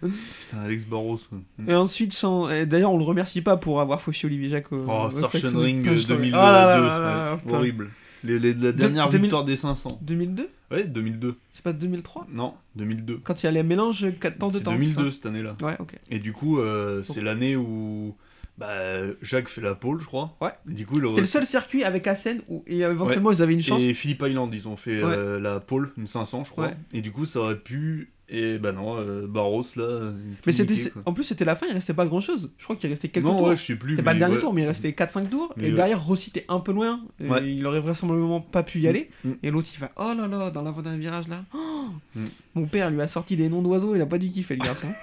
[0.03, 1.19] putain, Alex Barros.
[1.33, 1.39] ouais.
[1.69, 2.21] Et ensuite,
[2.53, 5.85] et d'ailleurs, on le remercie pas pour avoir fauché Olivier Jacques au, Oh, Sarchen Ring
[5.85, 6.33] Punch 2002.
[6.33, 6.41] Tour.
[6.45, 7.55] Ah là là là là, ouais, putain.
[7.55, 7.91] horrible.
[8.25, 9.99] Les, les- la dernière 2000 victoire des 500.
[10.03, 11.37] 2002 Ouais, 2002.
[11.53, 13.21] C'est pas 2003 Non, 2002.
[13.23, 14.73] Quand il y a les mélanges 4 temps de C'est temps.
[14.73, 15.51] 2002 c'est cette année-là.
[15.61, 15.93] Ouais, ok.
[16.11, 18.17] Et du coup, euh, c'est l'année où
[18.59, 20.37] bah, Jacques fait la pole, je crois.
[20.41, 20.53] Ouais.
[20.71, 23.55] Et du coup, il C'était le seul circuit avec Assen où et éventuellement ils avaient
[23.55, 23.83] une chance.
[23.83, 26.67] Et Philippe Island, ils ont fait euh, la pole, une 500, je crois.
[26.67, 26.77] Ouais.
[26.93, 28.11] Et du coup, ça aurait pu.
[28.31, 30.13] Et bah non, euh, Barros là.
[30.47, 32.51] Mais c'était en plus c'était la fin, il restait pas grand chose.
[32.57, 33.49] Je crois qu'il restait quelques Non, tours.
[33.49, 33.91] ouais, je sais plus.
[33.91, 35.53] C'était pas le dernier tour, mais il restait 4-5 tours.
[35.59, 37.01] Mais et derrière, Rossi était un peu loin.
[37.21, 39.11] et il aurait vraisemblablement pas pu y aller.
[39.25, 39.33] Mm.
[39.43, 41.45] Et l'autre, il va Oh là là, dans l'avant-dernier virage là.
[41.55, 41.75] Oh
[42.15, 42.25] Mm.
[42.55, 44.89] Mon père lui a sorti des noms d'oiseaux, il a pas dû kiffer le garçon.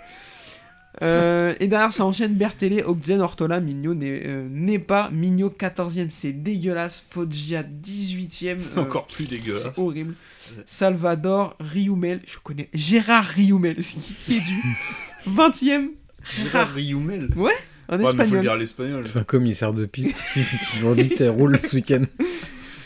[1.01, 5.09] Euh, et derrière, ça enchaîne Bertele, Ogden, Ortola, Mignot n'est euh, n'est pas.
[5.11, 7.03] Mignot 14ème, c'est dégueulasse.
[7.09, 8.57] Foggia 18ème.
[8.77, 9.63] euh, Encore plus dégueulasse.
[9.73, 10.15] c'est horrible.
[10.57, 10.63] Ouais.
[10.65, 14.57] Salvador Riumel, je connais Gérard Riumel, c'est qui qui est du
[15.31, 15.91] 20ème
[16.35, 17.29] Gérard Riumel.
[17.37, 17.51] en Ouais,
[17.89, 18.41] mais faut le espagnol.
[18.41, 19.07] dire à l'espagnol.
[19.07, 20.21] C'est un commissaire de piste.
[20.33, 22.03] Tu leur dis, t'es roule ce week-end.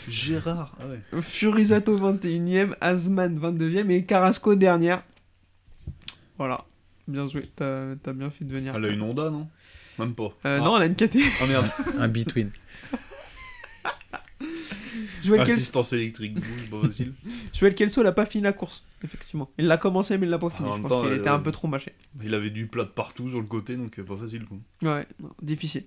[0.08, 0.76] Gérard.
[0.80, 1.20] Ah ouais.
[1.22, 5.02] Furisato 21ème, Asman 22ème et Carrasco dernière.
[6.38, 6.64] Voilà,
[7.08, 8.74] bien joué, t'as t'as bien fait de venir.
[8.76, 9.48] Elle a une Honda, non?
[9.98, 10.34] Même pas.
[10.44, 10.60] Euh, Ah.
[10.60, 11.16] Non, elle a une KT.
[11.40, 11.70] Ah merde.
[11.98, 12.50] Un between.
[15.24, 17.12] Joël, Kelso, Assistance électrique, c'est pas facile.
[17.54, 19.50] Joël Kelso, elle a pas fini la course, effectivement.
[19.58, 20.68] Il l'a commencé, mais il l'a pas fini.
[20.68, 21.92] en Je pense qu'il euh, était un peu trop mâché.
[22.22, 24.44] Il avait du plat de partout sur le côté, donc euh, pas facile.
[24.44, 24.58] Quoi.
[24.82, 25.84] Ouais, non, difficile.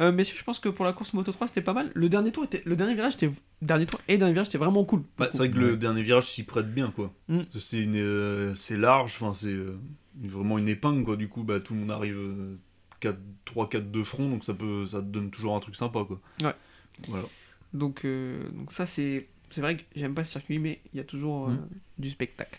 [0.00, 1.90] Euh, messieurs, je pense que pour la course Moto 3, c'était pas mal.
[1.94, 3.30] Le dernier tour était, le dernier virage, était,
[3.62, 5.04] dernier tour et dernier virage, c'était vraiment cool.
[5.18, 7.12] Bah, c'est vrai que le dernier virage s'y prête bien, quoi.
[7.28, 7.40] Mm.
[7.60, 9.78] C'est une, euh, c'est large, enfin c'est euh,
[10.22, 11.16] vraiment une épingle, quoi.
[11.16, 12.18] Du coup, bah, tout le monde arrive
[13.46, 16.20] 3-4 de front, donc ça peut, ça te donne toujours un truc sympa, quoi.
[16.42, 16.54] Ouais.
[17.08, 17.24] Voilà.
[17.72, 21.00] Donc, euh, donc ça, c'est, c'est vrai que j'aime pas ce circuit, mais il y
[21.00, 21.68] a toujours euh, Mm.
[21.98, 22.58] du spectacle.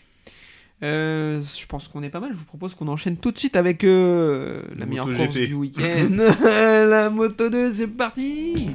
[0.82, 2.32] Euh, je pense qu'on est pas mal.
[2.32, 5.54] Je vous propose qu'on enchaîne tout de suite avec euh, la Le meilleure course du
[5.54, 6.10] week-end.
[6.44, 8.68] la Moto 2, c'est parti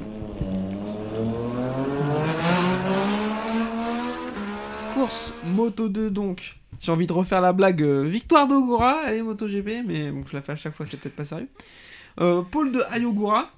[5.44, 6.58] Moto 2 donc.
[6.80, 10.42] J'ai envie de refaire la blague euh, victoire d'Ogura, allez MotoGP, mais bon, je la
[10.42, 11.48] fais à chaque fois, c'est peut-être pas sérieux.
[12.20, 13.50] Euh, Paul de Ayogura.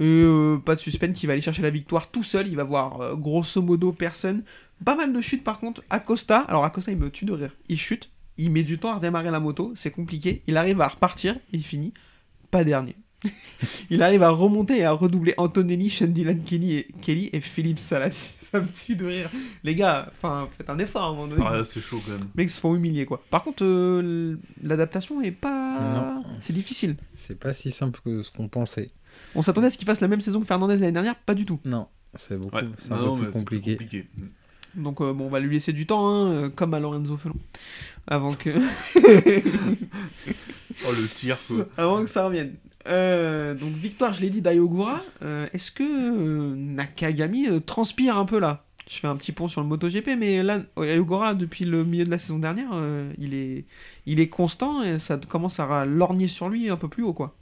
[0.00, 2.46] Euh, pas de suspense, qui va aller chercher la victoire tout seul.
[2.46, 4.44] Il va voir grosso modo personne.
[4.84, 5.82] Pas mal de chutes par contre.
[5.90, 7.50] Acosta, alors Acosta il me tue de rire.
[7.68, 10.42] Il chute, il met du temps à redémarrer la moto, c'est compliqué.
[10.46, 11.92] Il arrive à repartir et il finit
[12.52, 12.94] pas dernier.
[13.90, 18.10] il arrive à remonter et à redoubler Antonelli, Shandilan Kelly et, Kelly et Philippe Salat.
[18.48, 19.28] Ça me tue de rire.
[19.62, 21.42] Les gars, enfin, faites un effort à un moment donné.
[21.46, 22.20] Ah, c'est chaut quand même.
[22.34, 23.22] Les mecs se font humilier quoi.
[23.30, 26.20] Par contre, euh, l'adaptation est pas.
[26.40, 26.96] C'est difficile.
[27.14, 28.86] C'est pas si simple que ce qu'on pensait.
[29.34, 31.44] On s'attendait à ce qu'il fasse la même saison que Fernandez l'année dernière, pas du
[31.44, 31.60] tout.
[31.66, 32.64] Non, c'est beaucoup, Ouais.
[32.78, 34.06] c'est un Non, peu plus compliqué.
[34.76, 37.34] Donc euh, bon, on va lui laisser du temps, hein, euh, comme à Lorenzo Felon.
[38.06, 38.48] Avant que,
[40.86, 41.66] Oh, le tir, quoi.
[41.76, 42.54] avant que ça revienne.
[42.88, 45.02] Euh, donc victoire, je l'ai dit, d'Ayogura.
[45.22, 48.64] Euh, Est-ce que euh, Nakagami euh, transpire un peu là?
[48.88, 52.10] Je fais un petit pont sur le MotoGP, mais là, Ayogura, depuis le milieu de
[52.10, 53.66] la saison dernière, euh, il, est,
[54.06, 57.36] il est constant et ça commence à lorgner sur lui un peu plus haut, quoi.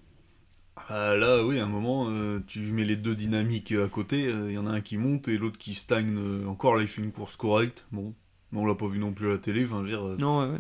[0.88, 4.52] Ah, là, oui, à un moment, euh, tu mets les deux dynamiques à côté, il
[4.52, 6.16] y en a un qui monte et l'autre qui stagne.
[6.16, 7.86] euh, encore là, il fait une course correcte.
[7.92, 8.14] Bon,
[8.52, 9.64] mais on l'a pas vu non plus à la télé.
[9.64, 10.58] Enfin, je veux dire, euh, Non, ouais, ouais.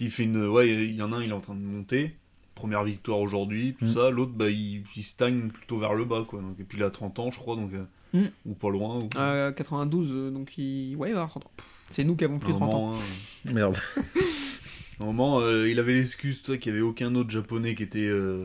[0.00, 0.46] il fait une.
[0.46, 2.14] Ouais, il y en a un, il est en train de monter.
[2.58, 3.94] Première victoire aujourd'hui, tout Mm.
[3.94, 4.10] ça.
[4.10, 6.40] L'autre, bah, il, il stagne plutôt vers le bas, quoi.
[6.40, 7.70] Donc, et puis il a 30 ans, je crois, donc.
[7.72, 8.24] euh, Mm.
[8.46, 8.98] Ou pas loin.
[9.00, 9.08] Ou...
[9.18, 10.96] Euh, 92, euh, donc il...
[10.96, 11.50] Ouais, il va avoir 30 ans.
[11.90, 12.94] C'est nous qui avons plus un 30 ans.
[12.94, 13.76] hein, Merde.
[15.00, 18.00] un moment, euh, il avait l'excuse, qu'il n'y avait aucun autre japonais qui était.
[18.06, 18.44] euh,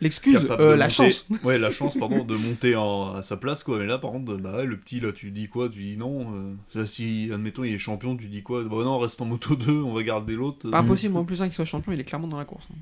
[0.00, 1.26] L'excuse, euh, de la monter- chance.
[1.44, 3.78] Ouais, la chance, pardon, de monter en- à sa place, quoi.
[3.80, 6.32] Mais là, par contre, bah le petit, là, tu dis quoi Tu dis non.
[6.34, 9.56] euh, ça, si, admettons, il est champion, tu dis quoi Bah non, reste en moto
[9.56, 10.70] 2, on va garder l'autre.
[10.70, 12.66] Pas impossible, en plus, hein, qu'il soit champion, il est clairement dans la course.
[12.72, 12.76] hein.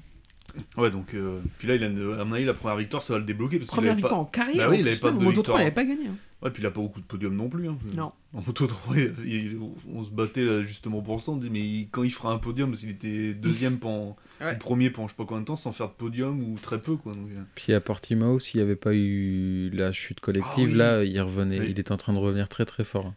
[0.77, 3.18] Ouais, donc, euh, puis là, il a, à mon avis, la première victoire, ça va
[3.18, 3.59] le débloquer.
[3.59, 4.21] Parce Première victoire pas...
[4.21, 4.66] en carrière.
[4.68, 5.59] Bah oui, il avait pas de Moto 3, victoire.
[5.59, 6.07] il avait pas gagné.
[6.09, 6.16] hein.
[6.40, 7.68] Ouais, puis il a pas beaucoup de podiums non plus.
[7.68, 7.77] hein.
[7.94, 8.12] Non.
[8.33, 9.59] En moto 3, il- il-
[9.92, 11.33] on se battait là, justement pour ça.
[11.33, 14.16] On dit, mais il- quand il fera un podium, parce qu'il était deuxième pendant.
[14.40, 14.55] Ouais.
[14.55, 16.81] ou premier pendant je sais pas combien de temps, sans faire de podium ou très
[16.81, 17.12] peu, quoi.
[17.12, 20.75] Donc, euh, Puis à Portimao, s'il n'y avait pas eu la chute collective, Ah oui.
[20.75, 21.59] là, il revenait.
[21.59, 21.66] Oui.
[21.71, 23.12] Il est en train de revenir très très fort.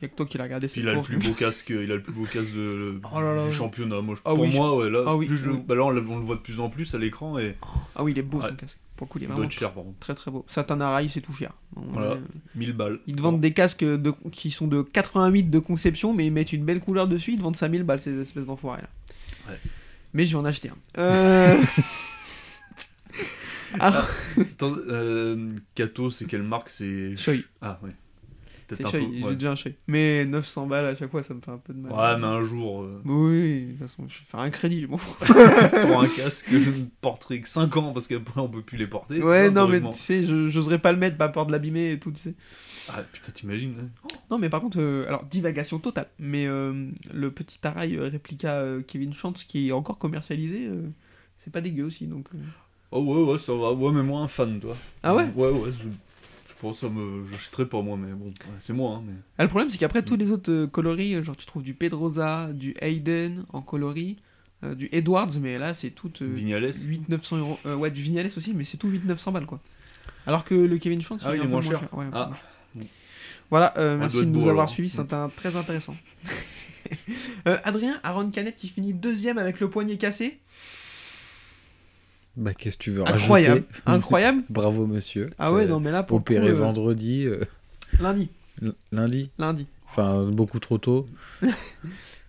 [0.00, 1.68] Il y a que toi qui l'as regardé Puis il a le plus beau casque,
[1.68, 3.46] il a le plus beau casque de, Oh là là.
[3.46, 4.00] du championnat.
[4.00, 5.90] Moi, je- Ah pour oui, moi, ouais, là, Ah oui, plus je bah là, on,
[5.90, 7.56] le- on le voit de plus en plus à l'écran et
[7.94, 8.78] Ah oui, il est beau son casque.
[8.96, 10.44] Pour le coup, il est il vraiment cher, très très beau.
[10.46, 11.52] Satanara, c'est tout cher.
[11.76, 12.14] On Voilà.
[12.14, 13.00] est- 1000 balles.
[13.06, 14.12] Ils te vendent des casques de...
[14.32, 17.42] qui sont de 88 de conception, mais ils mettent une belle couleur dessus, ils te
[17.42, 18.88] vendent 5000 balles, ces espèces d'enfoirés là.
[19.52, 19.58] Ouais.
[20.14, 20.76] Mais je vais en acheter un.
[21.00, 21.56] Euh...
[23.78, 24.06] ah,
[24.38, 26.68] Attends, euh, Kato, c'est quelle marque?
[26.70, 27.16] C'est.
[27.16, 27.44] Shoei.
[27.60, 27.90] Ah, ouais.
[28.76, 29.16] C'est Peut-être un Shoei, peu.
[29.16, 29.34] j'ai Ouais.
[29.34, 29.74] déjà un Shoei.
[29.86, 31.92] Mais 900 balles à chaque fois, ça me fait un peu de mal.
[31.92, 36.00] Ouais, mais un jour, euh, Oui, de toute façon, je vais faire un crédit, pour
[36.02, 39.22] un casque, je ne porterai que 5 ans parce qu'après on peut plus les porter.
[39.22, 41.98] Ouais, non, mais tu sais, je- j'oserais pas le mettre, pas peur de l'abîmer et
[41.98, 42.34] tout, tu sais.
[42.88, 43.88] Ah, putain, t'imagines hein.
[44.30, 49.12] Non, mais par contre, euh, alors, divagation totale, mais euh, le petit euh, réplica Kevin
[49.12, 50.68] Chance qui est encore commercialisé,
[51.38, 52.26] c'est pas dégueu aussi, donc...
[52.92, 53.72] Oh, ouais, ouais, ça va.
[53.72, 54.76] Ouais, mais moi, un fan, toi.
[55.04, 55.28] Ah ouais?
[55.36, 55.84] Ouais, ouais, je,
[56.60, 57.24] que ça me.
[57.30, 59.14] J'achèterais pas, moi, mais bon, ouais, c'est moi, hein, mais.
[59.38, 61.74] Ah, le problème, c'est qu'après, tous les autres euh, coloris, euh, genre, tu trouves du
[61.74, 64.16] Pedrosa, du Hayden en coloris,
[64.64, 67.58] euh, du Edwards, mais là, c'est tout euh, Vignales 800-900 euros.
[67.76, 69.60] Ouais, du Vignales aussi, mais c'est tout 800-900 balles, quoi.
[70.26, 71.80] Alors que le Kevin Schwantz, Ah, il est il moins cher.
[71.80, 71.88] cher.
[71.98, 72.30] Ouais, Ah.
[73.50, 75.96] Voilà, Ouais, merci de nous beau, avoir suivis, c'était un- très intéressant.
[77.64, 80.38] Adrien, Aaron Canet qui finit deuxième avec le poignet cassé.
[82.36, 84.42] Bah, qu'est-ce que tu veux Incroyable, rajouter incroyable.
[84.48, 85.30] Bravo, monsieur.
[85.38, 87.40] Ah ouais, Euh, non, mais là, pour le Opéré coup, euh, vendredi, euh,
[88.00, 88.30] lundi,
[88.62, 89.30] l- lundi.
[89.38, 89.66] lundi.
[89.88, 91.08] Enfin, beaucoup trop tôt.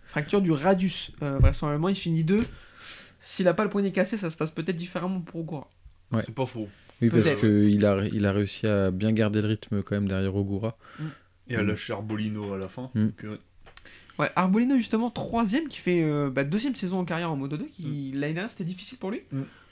[0.06, 1.12] Fracture du radius.
[1.22, 2.46] Euh, vraisemblablement, il finit deux.
[3.22, 5.70] S'il a pas le poignet cassé, ça se passe peut-être différemment pour Ogura.
[6.12, 6.22] Ouais.
[6.26, 6.68] C'est pas faux.
[7.02, 10.36] Oui, parce qu'il a, il a réussi à bien garder le rythme quand même derrière
[10.36, 10.78] Ogura.
[11.48, 11.68] Et à Mm.
[11.68, 12.90] lâcher Arbolino à la fin.
[12.96, 13.06] Mm.
[13.24, 13.40] donc,
[14.20, 17.66] Ouais, Arbolino justement troisième qui fait euh, bah, deuxième saison en carrière en Moto 2
[17.66, 19.22] qui l'année dernière c'était difficile pour lui.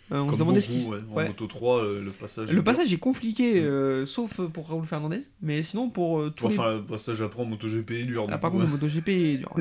[0.10, 0.14] Mm.
[0.16, 1.00] Euh, on se demandait ce qui ouais.
[1.24, 2.52] En Moto 3, euh, le passage.
[2.52, 6.76] Le passage est compliqué euh, sauf pour Raoul Fernandez, mais sinon pour tous les- Enfin,
[6.76, 8.26] le passage après en MotoGP est dur.
[8.30, 9.56] Ah, par contre, le MotoGP est dur.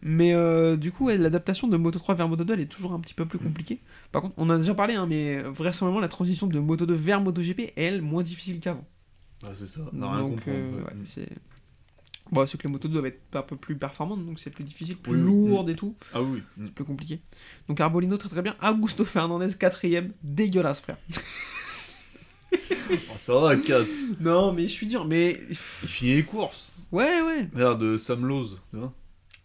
[0.00, 2.92] Mais euh, du coup, ouais, l'adaptation de Moto 3 vers Moto 2 elle est toujours
[2.92, 3.42] un petit peu plus Mm.
[3.44, 3.80] compliquée.
[4.10, 6.94] Par contre, on en a déjà parlé, hein, mais vraisemblablement la transition de Moto 2
[6.94, 8.84] vers MotoGP est elle moins difficile qu'avant.
[9.44, 9.80] Ah, c'est ça.
[9.92, 10.82] Donc, euh, ouais.
[10.84, 11.28] ouais, c'est.
[12.32, 14.96] Bon, c'est que les motos doivent être un peu plus performantes, donc c'est plus difficile,
[14.96, 16.42] plus Oui, et tout, Ah oui.
[16.56, 16.68] mm.
[16.70, 17.20] plus compliqué.
[17.68, 18.56] Donc Arbolino très très bien.
[18.62, 20.96] Augusto Fernandez quatrième, dégueulasse frère.
[22.54, 23.86] Ah, ça va, 4.
[24.20, 26.72] Non mais je suis dur, mais Il finit les courses.
[26.90, 27.48] ouais ouais.
[27.54, 28.92] Regarde, euh, Sam Lowe, tu vois.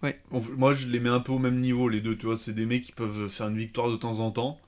[0.03, 0.19] Ouais.
[0.31, 2.37] On- moi, je les mets un peu au même niveau, les deux, tu vois.
[2.37, 4.59] C'est des mecs qui peuvent faire une victoire de temps en temps.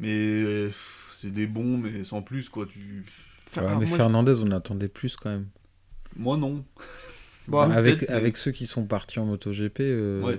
[0.00, 0.70] Mais
[1.10, 2.66] c'est des bons, mais sans plus, quoi.
[2.66, 3.04] Tu...
[3.56, 5.48] Ouais, alors, mais moi, Fernandez, on attendait plus quand même.
[6.16, 6.64] Moi, non.
[7.46, 10.38] Bon, Vous, avec, mais- avec ceux qui sont partis en MotoGP, euh, Ouais.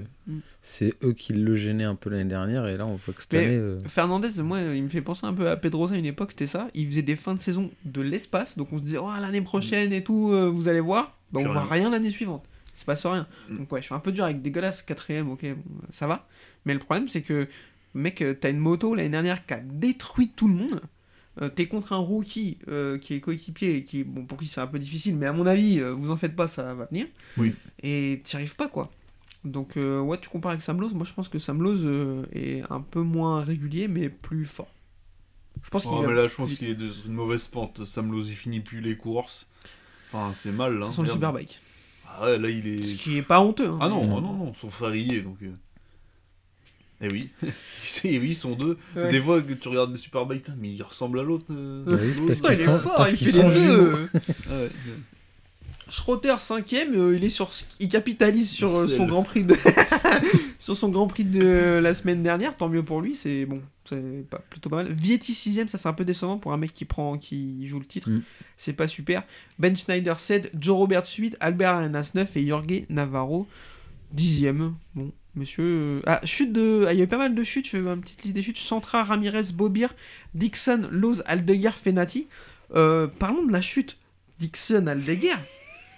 [0.64, 2.66] C'est eux qui le gênaient un peu l'année dernière.
[2.68, 3.56] Et là, on voit que cette Mais- année.
[3.58, 6.48] euh, Fernandez, moi, il me fait penser un peu à Pedrosa à une époque, c'était
[6.48, 6.68] ça.
[6.74, 9.94] Il faisait des fins de saison de l'espace, donc on se disait, oh, l'année prochaine
[9.94, 11.12] et tout, euh, vous allez voir.
[11.32, 11.90] Bah, on voit rien.
[11.92, 12.44] l'année suivante.
[12.76, 13.28] Il se passe rien.
[13.50, 13.58] Mm.
[13.58, 16.28] Donc, ouais, je suis un peu dur avec dégueulasse, quatrième, ok, bon, ça va.
[16.66, 17.48] Mais le problème, c'est que,
[17.94, 20.82] mec, euh, t'as une moto l'année dernière qui a détruit tout le monde.
[21.42, 24.62] Euh, T'es contre un rookie euh, qui est coéquipier, et qui, bon, pour qui c'est
[24.62, 27.08] un peu difficile, mais à mon avis, euh, vous en faites pas, ça va venir.
[27.38, 27.54] Oui.
[27.84, 28.90] Et t'y arrives pas, quoi.
[29.44, 32.26] Donc, euh, ouais, tu compares avec Sam Lowe, moi je pense que Sam Lowe euh,
[32.34, 34.72] est un peu moins régulier, mais plus fort.
[35.64, 37.86] Je pense qu'il Oh, va- mais là, je pense qu'il est dans une mauvaise pente.
[37.86, 39.46] Sam Lowe, il finit plus les courses.
[40.12, 40.86] Enfin, c'est mal, là.
[40.88, 41.08] Ça sent le.
[41.10, 41.60] Superbike.
[42.08, 42.84] Ah ouais, là, il est.
[42.86, 43.68] Ce qui est pas honteux.
[43.68, 43.78] hein.
[43.82, 45.38] Ah non, ah non, non, son frère y est, donc...
[47.02, 47.08] euh.
[47.10, 47.30] Eh oui,
[48.04, 48.78] Eh oui, ils sont deux.
[48.96, 49.12] Ouais.
[49.12, 51.46] Des fois que tu regardes les Superbikes, putain, mais il ressemble à l'autre.
[51.52, 51.84] euh,
[52.20, 54.10] oui, parce il est sont- fort, parce il fait les deux.
[54.50, 54.70] Ah ouais.
[55.88, 58.98] Schroeter 5ème, il est sur, il capitalise sur euh, Marcel.
[58.98, 59.56] son Grand Prix de
[60.60, 62.58] sur son Grand Prix de la semaine dernière.
[62.58, 64.92] Tant mieux pour lui, c'est bon, c'est pas plutôt pas mal.
[64.92, 67.86] Vietti 6ème, ça c'est un peu décevant pour un mec qui prend, qui joue le
[67.86, 68.10] titre.
[68.10, 68.24] Mm.
[68.58, 69.22] C'est pas super.
[69.60, 73.48] Ben Schneider 7, Joe Roberts 8, Albert Arenas 9 et Jorge Navarro
[74.18, 74.72] 10ème.
[74.96, 75.64] Bon, monsieur.
[75.64, 76.86] euh, Ah, chute de.
[76.88, 77.66] Ah, il y a eu pas mal de chutes.
[77.66, 78.60] Je fais ma petite liste des chutes.
[78.60, 79.94] Chantra, Ramirez, Bobir,
[80.34, 82.28] Dixon, Lowe's, Aldeguer, Fenati.
[82.76, 83.98] Euh, parlons de la chute.
[84.40, 85.36] Dixon, Aldeguer.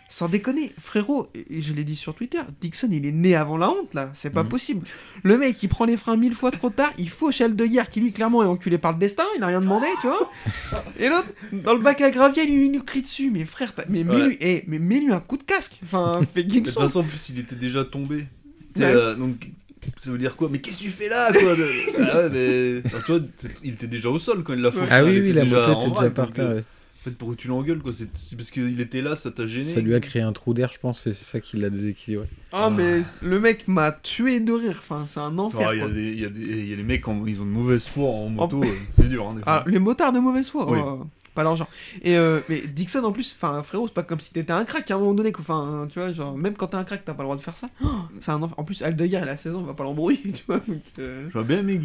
[0.09, 3.69] Sans déconner, frérot, et je l'ai dit sur Twitter, Dixon il est né avant la
[3.69, 4.49] honte là, c'est pas Mhm.
[4.49, 4.87] possible.
[5.21, 8.13] Le mec il prend les freins mille fois trop tard, il fauche Aldeguer qui lui
[8.13, 10.31] clairement est enculé par le destin, il a rien demandé, tu vois.
[10.97, 14.05] Et l'autre, dans le bac à gravier, il lui, lui crie dessus, mais frère, mais
[14.05, 17.27] mets-lui eh, mais mets-lui un coup de casque, enfin fais De toute façon, en plus,
[17.27, 18.27] il était déjà tombé.
[18.85, 19.49] Euh, donc,
[19.99, 20.49] ça veut dire quoi?
[20.51, 21.55] Mais qu'est-ce que tu fais là, quoi?
[21.55, 22.81] De- Ah ouais, mais.
[22.85, 23.19] Enfin, toi,
[23.63, 24.79] il était déjà au sol quand il l'a fait.
[24.89, 26.49] Ah oui, Il oui, la moto en était déjà vrac, par donc, terre.
[26.49, 26.63] euh, ouais.
[26.99, 27.93] En fait, pourquoi tu l'engueules, quoi?
[27.93, 29.63] C'est parce qu'il était là, ça t'a gêné?
[29.63, 32.25] Ça lui a créé un trou d'air, je pense, et c'est ça qui l'a déséquilibré.
[32.51, 35.69] Ah mais le mec m'a tué de rire, enfin c'est un enfer.
[35.69, 38.27] Ah, Il y, a des- y, a mecs, en- ils ont de mauvaises foi en
[38.29, 39.25] moto, euh, c'est dur.
[39.29, 39.63] Hein, des fois.
[39.63, 40.79] Ah, les motards de mauvaise foi, Oui.
[40.81, 41.05] oh,
[41.37, 41.69] pas leur genre.
[42.03, 44.89] Et euh, mais Dixon en plus, enfin frérot, c'est pas comme si t'étais un crack
[44.91, 45.31] à un moment donné.
[45.39, 47.55] Enfin, tu vois, genre même quand t'es un crack, t'as pas le droit de faire
[47.55, 47.67] ça.
[47.83, 47.87] Oh,
[48.19, 48.41] c'est un.
[48.41, 50.59] En plus, Aldeguer, il a 16 ans, il va pas l'embrouiller, tu vois.
[50.99, 51.75] euh, J'aurais bien aimé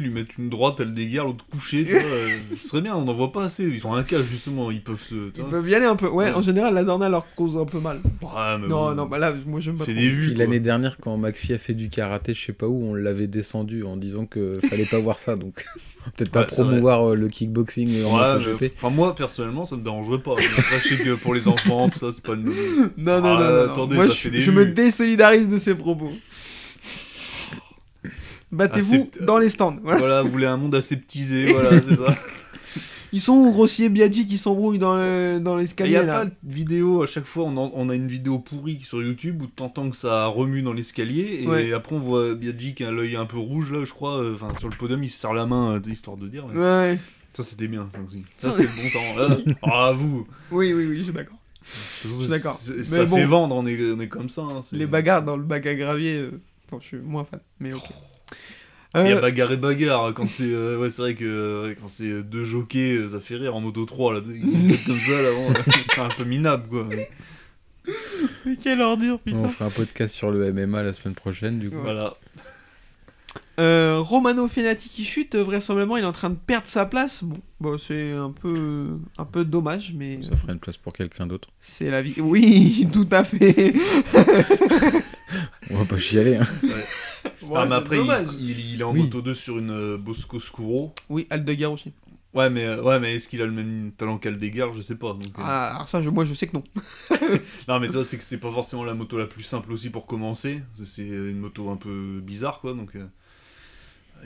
[0.00, 2.02] lui mettent une droite, elle déguerre, l'autre couché, tu vois.
[2.02, 3.64] euh, ce serait bien, on n'en voit pas assez.
[3.64, 5.14] Ils ont un cas, justement, ils peuvent se.
[5.36, 6.08] Ils peuvent y aller un peu.
[6.08, 6.32] Ouais, Ouais.
[6.34, 7.98] en général, la Dorna leur cause un peu mal.
[8.22, 8.28] Ouais,
[8.60, 10.34] mais non, bon, non, bah là, moi j'aime pas C'est des vues.
[10.34, 13.82] L'année dernière, quand McPhee a fait du karaté, je sais pas où, on l'avait descendu
[13.84, 15.66] en disant que fallait pas voir ça, donc
[16.16, 18.16] peut-être pas Ouais, promouvoir euh, le kickboxing en
[19.06, 20.32] Moi personnellement ça me dérangerait pas.
[20.32, 22.44] Après je sais que pour les enfants tout ça c'est pas une.
[22.44, 23.72] Non, non, Ah, non, non, non.
[23.72, 26.10] attendez, Moi, ça je, fait des je me désolidarise de ces propos.
[28.50, 29.76] Battez-vous dans les stands.
[29.82, 29.98] Voilà.
[29.98, 32.16] Voilà, vous voulez un monde aseptisé, voilà, c'est ça.
[33.14, 36.04] Ils sont où Rossi et Biaggi qui s'embrouillent dans le- dans Il l'escalier y a
[36.04, 39.42] pas de vidéo, à chaque fois on, en- on a une vidéo pourrie sur YouTube
[39.42, 41.72] où t'entends que ça remue dans l'escalier et Ouais.
[41.74, 44.48] après on voit Biaggi qui a l'œil un peu rouge là, je crois, euh, enfin
[44.58, 46.46] sur le podium il se serre la main euh, histoire de dire.
[46.50, 46.98] mais Ouais.
[47.34, 48.24] Ça c'était bien, ça aussi.
[48.36, 49.28] Ça c'était le bon temps.
[49.46, 51.38] Là, ah vous Oui, oui, oui, je suis d'accord.
[51.64, 52.58] suis d'accord.
[52.76, 53.16] Mais Ça bon.
[53.16, 54.42] fait vendre, on est, on est comme ça.
[54.42, 56.40] hein, Les bagarres dans le bac à gravier, euh,
[56.70, 57.84] bon, je suis moins fan, mais ok.
[58.94, 61.74] Il y a Euh, bagarre et bagarre quand c'est euh, ouais c'est vrai que euh,
[61.80, 64.20] quand c'est deux jockeys ça fait rire en moto 3 là
[64.86, 65.54] comme ça là bon,
[65.94, 66.86] c'est un peu minable quoi.
[68.44, 69.38] mais quelle ordure, putain.
[69.38, 71.78] On fera un podcast sur le MMA la semaine prochaine, du coup.
[71.80, 72.14] Voilà.
[73.60, 77.22] Euh, Romano Fenati qui chute, vraisemblablement, il est en train de perdre sa place.
[77.22, 81.26] Bon, bon c'est un peu, un peu dommage, mais Ça fera une place pour quelqu'un
[81.26, 81.48] d'autre.
[81.60, 82.14] c'est la vie.
[82.18, 83.74] Oui, tout à fait.
[85.70, 86.46] On va pas chialer, hein.
[87.54, 88.26] Ah mais après dommage.
[88.38, 89.00] il, il- il est en Oui.
[89.02, 90.94] moto 2 sur une euh, Bosco Scuro.
[91.08, 91.92] Oui, Aldeguer aussi.
[92.34, 95.12] Ouais mais euh, ouais mais est-ce qu'il a le même talent qu'Aldeguer je sais pas.
[95.12, 95.42] Donc, euh.
[95.44, 96.64] Ah, alors ça, je, moi, je sais que non.
[97.68, 100.06] Non mais toi c'est que c'est pas forcément la moto la plus simple aussi pour
[100.06, 100.62] commencer.
[100.84, 102.96] C'est une moto un peu bizarre quoi donc.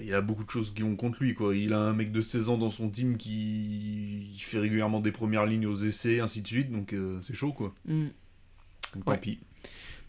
[0.01, 1.55] Il y a beaucoup de choses qui vont contre lui quoi.
[1.57, 5.13] Il a un mec de 16 ans dans son team qui il fait régulièrement des
[5.13, 7.75] premières lignes aux essais ainsi de suite donc euh, c'est chaud quoi.
[7.87, 9.17] Donc, Ouais.
[9.17, 9.39] tant pis.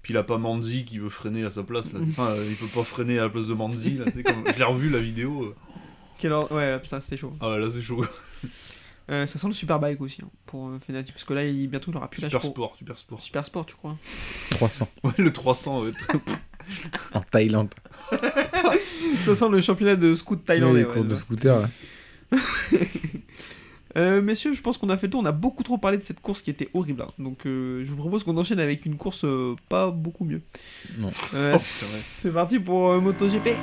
[0.04, 1.92] Puis il a pas Manzi qui veut freiner à sa place.
[1.92, 2.00] Là.
[2.10, 3.98] Enfin, euh, il peut pas freiner à la place de Manzi.
[3.98, 5.44] Là, comme- Je l'ai revu la vidéo.
[6.24, 6.30] euh.
[6.32, 7.34] Or- Ouais, putain, c'était chaud.
[7.42, 8.06] Ah ouais, là c'est chaud.
[9.10, 11.92] Euh, ça sent le Superbike aussi, hein, pour euh, Fenati, parce que là, il, bientôt,
[11.92, 12.50] il aura plus Super pro.
[12.50, 13.22] sport, super sport.
[13.22, 13.96] Super sport, tu crois
[14.50, 15.84] 300 Ouais, le 300.
[15.86, 15.92] ouais.
[17.14, 17.74] en Thaïlande.
[19.26, 20.82] Ça sent le championnat de scoot thaïlandais.
[20.82, 21.70] les ouais, de scooter, là.
[23.96, 25.22] Euh, messieurs, je pense qu'on a fait le tour.
[25.22, 27.02] On a beaucoup trop parlé de cette course qui était horrible.
[27.02, 27.08] hein.
[27.18, 30.42] Donc, euh, je vous propose qu'on enchaîne avec une course euh, pas beaucoup mieux.
[31.00, 31.10] Non.
[31.34, 33.56] Euh, Oh, c'est parti pour euh, MotoGP.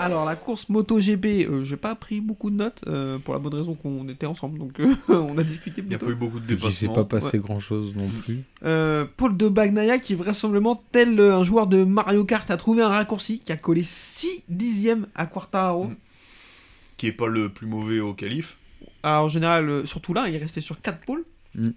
[0.00, 3.54] Alors, la course MotoGP, euh, j'ai pas pris beaucoup de notes euh, pour la bonne
[3.54, 4.58] raison qu'on était ensemble.
[4.58, 6.94] Donc, euh, on a discuté Il n'y a pas eu beaucoup de Il s'est dépassements.
[6.94, 8.42] pas passé grand chose non plus.
[8.64, 12.88] Euh, Paul de Bagnaia qui vraisemblablement tel un joueur de Mario Kart a trouvé un
[12.88, 15.84] raccourci qui a collé 6 dixièmes à Quartaro.
[15.84, 15.96] Mm.
[16.96, 18.56] Qui est pas le plus mauvais au qualif.
[19.02, 21.24] Ah, en général, euh, surtout là, il est resté sur 4 pôles.
[21.54, 21.70] Mm.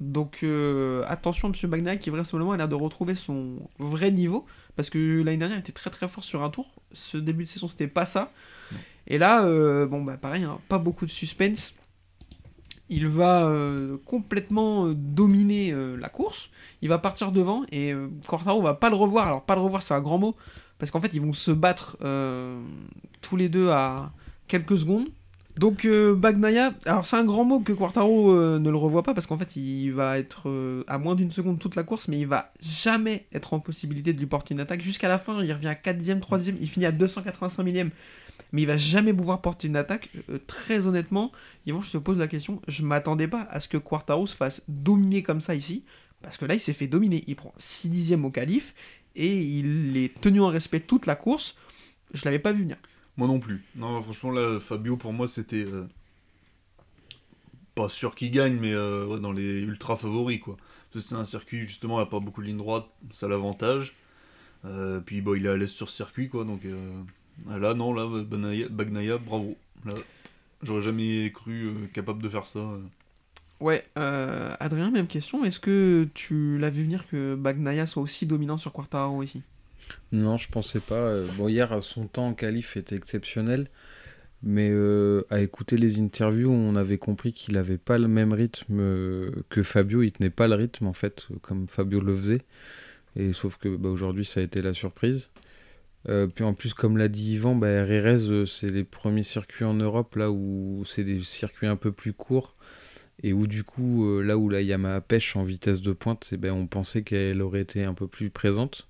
[0.00, 4.46] Donc euh, attention, Monsieur Bagnaia qui vraisemblablement a l'air de retrouver son vrai niveau.
[4.76, 6.74] Parce que l'année dernière, il était très très fort sur un tour.
[6.92, 8.32] Ce début de saison, c'était pas ça.
[9.06, 11.74] Et là, euh, bon, bah pareil, hein, pas beaucoup de suspense.
[12.88, 16.50] il va euh, complètement dominer la course.
[16.82, 17.94] Il va partir devant et
[18.26, 19.28] Quartaro va pas le revoir.
[19.28, 20.34] Alors pas le revoir, c'est un grand mot
[20.78, 21.96] parce qu'en fait ils vont se battre
[23.20, 24.12] tous les deux à
[24.48, 25.08] quelques secondes.
[25.56, 26.18] Donc euh,
[26.86, 29.54] alors c'est un grand mot que Quartaro euh, ne le revoit pas parce qu'en fait
[29.56, 33.26] il va être euh, à moins d'une seconde toute la course, mais il va jamais
[33.32, 35.44] être en possibilité de lui porter une attaque jusqu'à la fin.
[35.44, 37.90] Il revient à 4ème, 3ème, il finit à 285 millième,
[38.52, 40.08] mais il va jamais pouvoir porter une attaque.
[40.30, 41.32] Euh, très honnêtement,
[41.66, 44.62] Yvan, je te pose la question, je m'attendais pas à ce que Quartaro se fasse
[44.68, 45.84] dominer comme ça ici,
[46.22, 47.24] parce que là il s'est fait dominer.
[47.26, 48.74] Il prend 6 dixièmes au qualif
[49.16, 51.56] et il est tenu en respect toute la course.
[52.14, 52.78] Je l'avais pas vu venir.
[53.16, 53.64] Moi non plus.
[53.76, 55.64] Non, franchement, là, Fabio, pour moi, c'était.
[55.66, 55.86] euh,
[57.74, 60.56] Pas sûr qu'il gagne, mais euh, dans les ultra favoris, quoi.
[60.92, 63.28] Parce que c'est un circuit, justement, il n'y a pas beaucoup de lignes droites, ça
[63.28, 63.94] l'avantage.
[64.64, 66.44] Euh, puis, bon, il est à l'aise sur circuit, quoi.
[66.44, 66.62] Donc,
[67.48, 68.06] là, non, là,
[68.70, 69.56] Bagnaia, bravo.
[70.62, 72.60] J'aurais jamais cru capable de faire ça.
[73.60, 75.44] Ouais, Adrien, même question.
[75.44, 79.42] Est-ce que tu l'as vu venir que Bagnaia soit aussi dominant sur Quartaro ici?
[80.12, 80.94] Non, je pensais pas.
[80.96, 83.68] Euh, Bon, hier, son temps en qualif était exceptionnel.
[84.42, 88.80] Mais euh, à écouter les interviews, on avait compris qu'il avait pas le même rythme
[88.80, 90.02] euh, que Fabio.
[90.02, 92.42] Il tenait pas le rythme, en fait, comme Fabio le faisait.
[93.16, 95.32] Et sauf que bah, aujourd'hui, ça a été la surprise.
[96.34, 100.32] Puis en plus, comme l'a dit Yvan, bah, c'est les premiers circuits en Europe, là
[100.32, 102.56] où c'est des circuits un peu plus courts.
[103.22, 106.52] Et où du coup, là où la Yamaha pêche en vitesse de pointe, eh ben,
[106.52, 108.88] on pensait qu'elle aurait été un peu plus présente.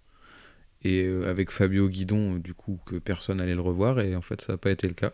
[0.84, 4.00] Et euh, avec Fabio Guidon, euh, du coup, que personne allait le revoir.
[4.00, 5.12] Et en fait, ça n'a pas été le cas.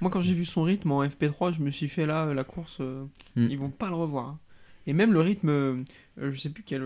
[0.00, 2.44] Moi, quand j'ai vu son rythme en FP3, je me suis fait là, euh, la
[2.44, 3.46] course, Mm.
[3.50, 4.26] ils vont pas le revoir.
[4.26, 4.38] hein.
[4.86, 5.84] Et même le rythme,
[6.16, 6.82] je sais plus quel.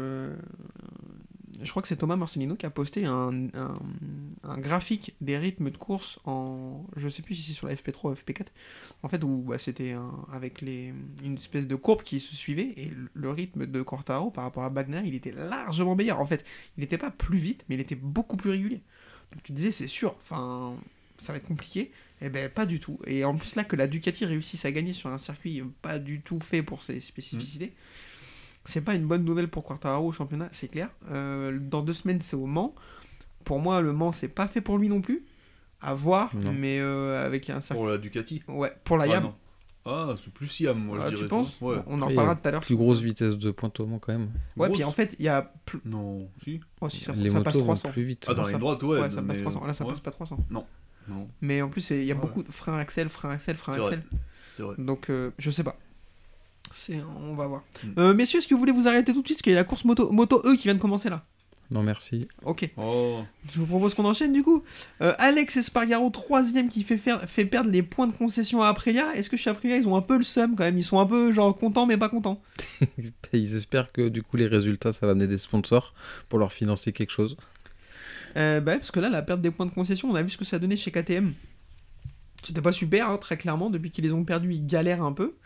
[1.63, 3.49] Je crois que c'est Thomas Marcelino qui a posté un,
[4.59, 6.85] graphique des rythmes de course en.
[6.97, 8.47] Je sais plus si c'est sur la FP3 ou FP4.
[9.03, 9.95] En fait, où bah, c'était
[10.33, 10.93] avec les,
[11.25, 12.73] une espèce de courbe qui se suivait.
[12.77, 16.21] Et le, rythme de Quartaro par rapport à Bagnaia, il était largement meilleur.
[16.21, 16.45] En fait,
[16.77, 18.83] il n'était pas plus vite, mais il était beaucoup plus régulier.
[19.33, 20.77] Donc tu disais, c'est sûr, enfin,
[21.19, 21.93] ça va être compliqué.
[22.25, 23.01] Eh ben pas du tout.
[23.07, 26.21] Et en plus là que la Ducati réussisse à gagner sur un circuit pas du
[26.21, 27.73] tout fait pour ses spécificités,
[28.65, 30.89] c'est pas une bonne nouvelle pour Quartararo au championnat, c'est clair.
[31.11, 32.75] Euh, dans deux semaines c'est au Mans.
[33.45, 35.25] Pour moi le Mans c'est pas fait pour lui non plus.
[35.85, 36.53] À voir, Non.
[36.53, 37.75] mais euh, avec un circuit.
[37.75, 38.41] Pour la Ducati.
[38.47, 39.23] Ouais, pour la Ah, Yam.
[39.25, 39.35] non.
[39.85, 41.29] Ah, c'est plus Siam, moi, Ah, je tu dirais.
[41.29, 41.79] penses Ouais.
[41.89, 42.61] On en reparlera tout à l'heure.
[42.61, 44.31] Plus grosse vitesse de pointe au Mans, quand même.
[44.57, 45.81] Ouais, Grosse puis en fait il y a plus.
[45.85, 46.61] Non, si.
[46.81, 47.91] Oh, si, ça, Les ça passe motos vont 300.
[47.91, 48.25] plus vite.
[48.29, 49.01] Ah, dans ça- les droites, ouais.
[49.01, 49.67] Ouais, ça passe mais- 300.
[49.67, 49.91] Là ça ouais.
[49.91, 50.39] passe pas 300.
[50.51, 50.65] Non.
[51.41, 52.21] Mais en plus il y a Ouais.
[52.21, 54.05] beaucoup de frein axel, frein axel, frein axel.
[54.57, 54.77] C'est vrai.
[54.79, 55.75] Donc, euh, je sais pas.
[57.21, 57.63] On va voir.
[57.85, 57.89] Mm.
[57.99, 59.59] Euh, messieurs, est-ce que vous voulez vous arrêter tout de suite Parce qu'il y a
[59.59, 61.25] la course moto, moto E qui vient de commencer là.
[61.71, 62.29] Non, merci.
[62.45, 64.63] Ok, Oh, je vous propose qu'on enchaîne du coup.
[65.01, 69.15] Euh, Alex Espargaro, troisième, qui fait, faire, fait perdre les points de concession à Aprilia.
[69.17, 70.77] Est-ce que chez Aprilia, ils ont un peu le seum quand même?
[70.77, 72.43] Ils sont un peu genre contents mais pas contents
[73.33, 75.95] Ils espèrent que du coup, les résultats, ça va amener des sponsors
[76.29, 77.39] pour leur financer quelque chose.
[78.37, 80.37] euh, bah, Parce que là, la perte des points de concession, on a vu ce
[80.37, 81.33] que ça donnait chez KTM.
[82.43, 83.71] C'était pas super, hein, très clairement.
[83.71, 85.37] Depuis qu'ils les ont perdus, ils galèrent un peu.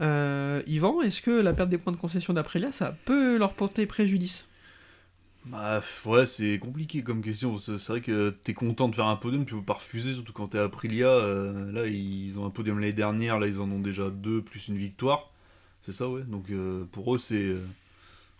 [0.00, 3.86] Euh, Yvan, est-ce que la perte des points de concession d'Aprilia, ça peut leur porter
[3.86, 4.46] préjudice?
[5.44, 7.56] Bah ouais, c'est compliqué comme question.
[7.58, 10.48] C'est vrai que t'es content de faire un podium, tu peux pas refuser, surtout quand
[10.48, 11.08] t'es Aprilia.
[11.08, 14.66] euh, là, ils ont un podium l'année dernière, là, ils en ont déjà deux plus
[14.68, 15.30] une victoire.
[15.82, 16.22] C'est ça, ouais.
[16.24, 17.36] Donc euh, pour eux, c'est.
[17.44, 17.60] euh,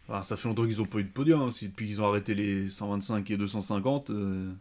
[0.08, 2.34] enfin, ça fait longtemps qu'ils ont pas eu de podium, hein, depuis qu'ils ont arrêté
[2.34, 4.10] les 125 et 250.
[4.10, 4.52] euh,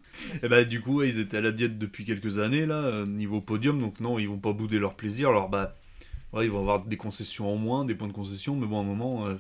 [0.43, 3.80] Et bah, du coup, ils étaient à la diète depuis quelques années, là, niveau podium,
[3.82, 5.30] donc non, ils vont pas bouder leur plaisir.
[5.30, 5.76] Alors, bah,
[6.36, 8.82] ouais, ils vont avoir des concessions en moins, des points de concession, mais bon, à
[8.82, 9.28] un moment.
[9.28, 9.36] euh,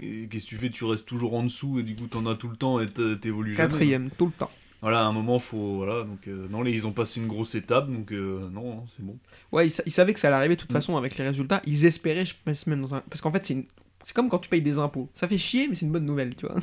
[0.00, 0.70] Qu'est-ce que tu fais?
[0.70, 3.56] Tu restes toujours en dessous et du coup t'en as tout le temps et t'évolues
[3.56, 3.68] jamais.
[3.68, 4.50] Quatrième, tout le temps.
[4.80, 7.56] Voilà, à un moment faut voilà donc euh, non les ils ont passé une grosse
[7.56, 9.18] étape donc euh, non non, c'est bon.
[9.50, 10.74] Ouais, ils, sa- ils savaient que ça allait arriver de toute Mm.
[10.74, 11.60] façon avec les résultats.
[11.66, 13.00] Ils espéraient, je pense même dans un.
[13.10, 13.64] Parce qu'en fait, c'est une-
[14.08, 15.06] C'est comme quand tu payes des impôts.
[15.14, 16.54] Ça fait chier, mais c'est une bonne nouvelle, tu vois.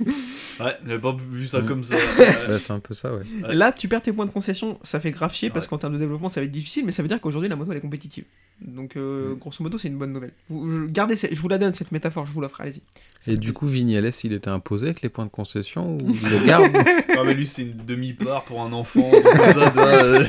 [0.60, 1.66] Ouais, j'avais pas vu ça Mm.
[1.66, 1.94] comme ça.
[2.48, 3.22] Bah, c'est un peu ça, ouais.
[3.44, 3.54] Ouais.
[3.54, 5.98] Là, tu perds tes points de concession, ça fait grave chier parce qu'en termes de
[5.98, 8.24] développement, ça va être difficile, mais ça veut dire qu'aujourd'hui, la moto, elle est compétitive.
[8.60, 9.38] Donc, euh, Mm.
[9.38, 10.32] grosso modo, c'est une bonne nouvelle.
[10.48, 12.82] Vous, je, gardez, je vous la donne, cette métaphore, je vous l'offre, allez-y.
[13.30, 16.44] Et du coup, Vignales, il était imposé avec les points de concession ou il le
[16.44, 16.72] garde
[17.16, 20.24] Ah mais lui c'est une demi-part pour un enfant comme ça, euh.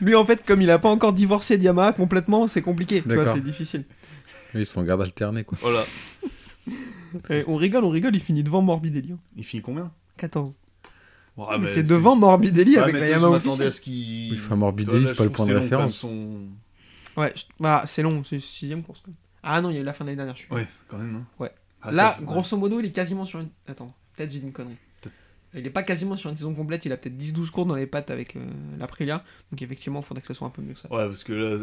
[0.00, 3.08] Lui, en fait, comme il a pas encore divorcé de Yamaha complètement, c'est compliqué, tu
[3.08, 3.34] vois, D'accord.
[3.36, 3.84] c'est difficile.
[4.54, 5.58] Ils sont en garde alternée, quoi.
[5.60, 5.84] Voilà.
[7.30, 9.12] Et on rigole, on rigole, il finit devant Morbidelli.
[9.12, 9.18] hein.
[9.36, 9.90] Il finit combien?
[10.16, 10.52] 14.
[11.36, 13.66] Ouais, mais mais c'est devant Morbidelli Ouais, avec mais la toi, je Yamaha officielle.
[13.66, 14.32] à ce qu'il.
[14.32, 15.76] Oui, enfin, Morbidelli, Toi, là, c'est pas je le trouve point de c'est long, quand
[15.78, 15.96] même, référence.
[15.96, 19.00] son- Ouais, je- bah, c'est long, c'est sixième course.
[19.04, 19.16] quand même.
[19.42, 20.52] Ah non, il y a eu la fin de l'année dernière, je suis.
[20.52, 21.16] Ouais, quand même.
[21.16, 21.24] hein.
[21.38, 21.50] Ouais.
[21.82, 23.48] Ah, Là, ça, grosso modo, il est quasiment sur une.
[23.66, 24.76] Attends, peut-être j'ai dit une connerie.
[25.00, 25.14] Peut-être.
[25.54, 27.86] Il est pas quasiment sur une saison complète, il a peut-être 10-12 courses dans les
[27.86, 28.40] pattes avec euh,
[28.78, 29.20] l'Aprilia.
[29.50, 30.90] Donc effectivement, il faudrait que ça soit un peu mieux que ça.
[30.92, 31.58] Ouais, parce que là,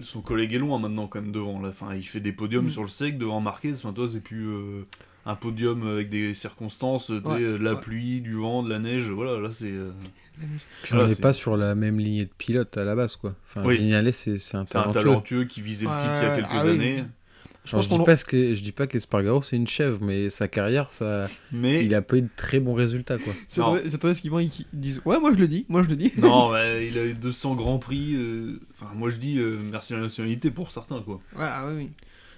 [0.00, 1.60] son collègue est loin maintenant quand même devant.
[1.60, 1.68] Là.
[1.70, 2.70] Enfin, il fait des podiums Mm.
[2.70, 3.72] sur le sec devant Marquez.
[3.74, 4.82] Enfin, toi, c'est plus euh,
[5.26, 9.10] un podium avec des circonstances, Ouais, de la pluie, du vent, de la neige.
[9.10, 9.66] Voilà, là, c'est.
[9.70, 9.90] euh,
[10.38, 13.34] Puis Voilà, on n'est pas sur la même lignée de pilote à la base, quoi.
[13.50, 13.76] Enfin, Oui.
[14.12, 15.00] C'est c'est un C'est un talentueux.
[15.00, 17.02] talentueux qui visait le Ouais, titre il y a quelques ah oui.
[17.68, 19.98] Je Alors, pense je, dis pas ce que, je dis pas qu'Espargaro c'est une chèvre,
[20.00, 21.84] mais sa carrière, ça, Mais.
[21.84, 23.32] il a pas eu de très bons résultats, quoi.
[23.54, 25.96] J'attendais j'attendais ce qu'ils vont- ils disent Ouais, moi je le dis, moi je le
[25.96, 26.12] dis.
[26.16, 28.14] Non, mais il a eu 200 grands prix.
[28.16, 31.16] euh, Enfin, moi, je dis euh, merci à la nationalité pour certains, quoi.
[31.36, 31.90] Ouais, ah oui, oui.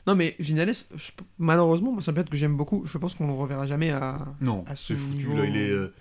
[0.06, 2.82] Non, mais Vinales, je- malheureusement, moi, c'est un pilote que j'aime beaucoup.
[2.86, 4.18] Je pense qu'on le reverra jamais à.
[4.40, 5.16] Non, À c'est foutu.
[5.28, 5.70] niveau- Là, il est.
[5.70, 5.92] euh,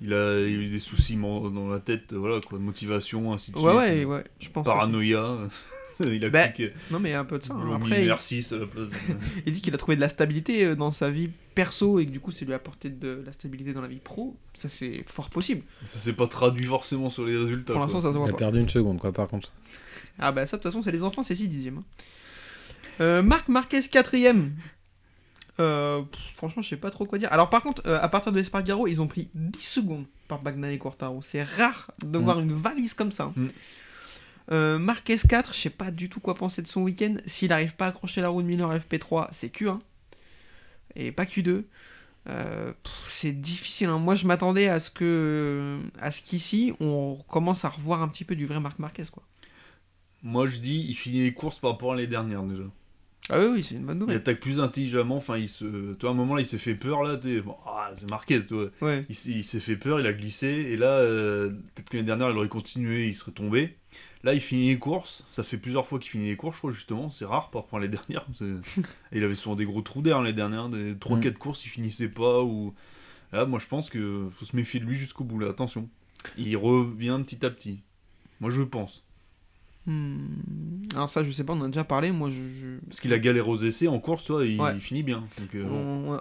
[0.00, 3.62] Il a eu des soucis dans la tête, voilà quoi, motivation, ainsi de Ouais,
[3.96, 4.06] suite.
[4.06, 4.64] ouais, ouais, je pense.
[4.64, 5.38] Paranoïa.
[6.12, 6.72] il a Bah, cliqué.
[6.90, 7.54] Non, mais un peu de ça.
[7.54, 7.72] Hein.
[7.74, 8.88] Après, il, merci à la place.
[8.88, 8.94] de-
[9.46, 12.10] il dit qu'il a trouvé de la stabilité euh, dans sa vie perso et que
[12.10, 14.36] du coup, ça lui a apporté de la stabilité dans la vie pro.
[14.54, 15.62] Ça, c'est fort possible.
[15.84, 17.72] Ça s'est pas traduit forcément sur les résultats.
[17.72, 18.38] Pour l'instant, ça se Il voit a pas.
[18.38, 19.52] perdu une seconde, quoi, par contre.
[20.18, 21.78] Ah, bah, ça, de toute façon, c'est les enfants, c'est 6 dixièmes.
[21.78, 21.84] hein.
[23.00, 24.52] Euh, Marc Marquez, quatrième.
[25.60, 26.02] Euh,
[26.36, 27.28] franchement, je sais pas trop quoi dire.
[27.32, 30.72] Alors, par contre, euh, à partir de Espargaro, ils ont pris 10 secondes par Bagnaia
[30.72, 31.20] et Quartaro.
[31.22, 32.22] C'est rare de Mm.
[32.22, 33.24] voir une valise comme ça.
[33.24, 33.32] hein.
[33.36, 33.48] Mm.
[34.50, 37.16] Euh, Marquez 4, je sais pas du tout quoi penser de son week-end.
[37.26, 39.78] S'il arrive pas à accrocher la roue de Miller FP3, c'est Q1.
[40.96, 41.64] Et pas Q2.
[42.28, 42.72] Euh,
[43.10, 43.88] c'est difficile.
[43.88, 43.98] hein.
[43.98, 48.24] Moi, je m'attendais à ce que, à ce qu'ici, on commence à revoir un petit
[48.24, 49.22] peu du vrai Marc Marquez, quoi.
[50.24, 52.64] Moi je dis, il finit les courses par rapport à les dernières déjà.
[53.30, 54.16] Ah oui, oui, c'est une bonne Il nouvelle.
[54.16, 55.14] attaque plus intelligemment.
[55.16, 55.92] Enfin, il se.
[55.94, 57.16] Toi, à un moment là, il s'est fait peur là.
[57.18, 58.68] t'es- Bon, ah, c'est Marquez, toi.
[58.80, 59.04] Ouais.
[59.08, 60.48] Il, s'est- il s'est fait peur, il a glissé.
[60.48, 63.76] Et là, euh, peut-être que l'année dernière, il aurait continué, il serait tombé.
[64.24, 65.24] Là, il finit les courses.
[65.30, 67.08] Ça fait plusieurs fois qu'il finit les courses, je crois, justement.
[67.08, 68.26] C'est rare par rapport à les dernières.
[69.12, 70.68] Il avait souvent des gros trous d'air les dernières.
[70.68, 72.42] Des 3-4 courses, il finissait pas.
[72.42, 72.74] Ou...
[73.32, 75.38] Là, moi, je pense que faut se méfier de lui jusqu'au bout.
[75.38, 75.88] Là, attention.
[76.36, 77.82] Il revient petit à petit.
[78.40, 79.04] Moi, je pense.
[79.88, 80.18] Hmm.
[80.94, 82.10] Alors ça, je sais pas, on en a déjà parlé.
[82.12, 82.36] Moi, je...
[82.36, 84.72] je- Parce qu'il a galéré aux essais en course, toi, il, Ouais.
[84.74, 85.24] il finit bien.
[85.38, 85.64] Donc, euh,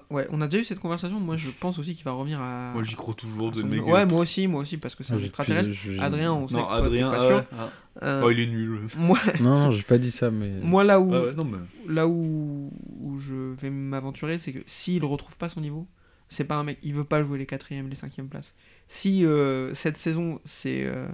[0.09, 0.13] On...
[0.15, 1.20] Ouais, on a déjà eu cette conversation.
[1.20, 2.72] Moi, je pense aussi qu'il va revenir à...
[2.74, 3.68] Moi, j'y crois toujours de son.
[3.70, 5.70] Ouais, moi aussi, moi aussi, parce que c'est un Ah, j'ai- extraterrestre.
[5.74, 7.43] je- je- Adrien, on sait Non, que toi, Adrien, ah sûr.
[7.57, 7.70] ah.
[8.03, 8.80] Euh, Oh, il est nul.
[8.97, 10.47] moi, Non, non, j'ai pas dit ça, mais.
[10.61, 11.57] moi, là où, Ah ouais, non, mais...
[11.93, 15.88] là où, où je vais m'aventurer, c'est que s'il retrouve pas son niveau,
[16.30, 18.53] c'est pas un mec, il veut pas jouer les quatrièmes, les cinquièmes places.
[18.88, 21.07] Si euh, cette saison c'est euh,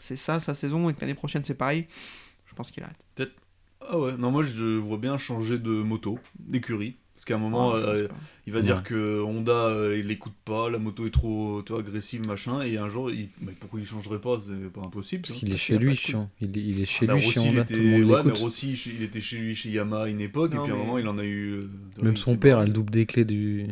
[0.00, 1.86] c'est ça sa saison et que l'année prochaine c'est pareil,
[2.46, 3.30] je pense qu'il arrête.
[3.90, 6.96] Ah ouais, non, moi je vois bien changer de moto, d'écurie.
[7.14, 8.08] Parce qu'à un moment, Ah, euh,
[8.46, 8.64] il va Ouais.
[8.64, 12.60] dire que Honda, euh, il l'écoute pas, la moto est trop tu vois, agressive, machin.
[12.62, 13.30] Et un jour, il...
[13.40, 15.22] mais pourquoi il changerait pas C'est pas impossible.
[15.22, 15.40] tu vois.
[15.42, 16.30] Il est parce chez qu'il lui, chiant.
[16.40, 17.74] Il est, il est chez Bah, lui, chez Honda, était...
[17.74, 18.30] tout le monde ouais, mais.
[18.38, 20.74] Rossi, chez- il était chez lui, chez Yamaha à une époque, Non, et puis à
[20.76, 21.54] un moment, il en a eu.
[21.54, 21.68] euh,
[22.02, 23.66] Même son père a le double des clés du...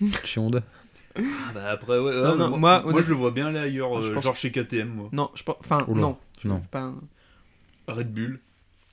[0.24, 0.64] chez Honda.
[1.16, 1.22] Ah,
[1.54, 4.00] bah après, ouais, Non, ouais, non, moi, moi, moi, je le vois bien aller ailleurs,
[4.02, 5.08] je euh, pense- genre chez KTM, moi.
[5.12, 6.60] Non, je pense, enfin Oula, non, non.
[6.70, 6.82] pas.
[6.82, 7.00] un-
[7.88, 8.40] Red Bull.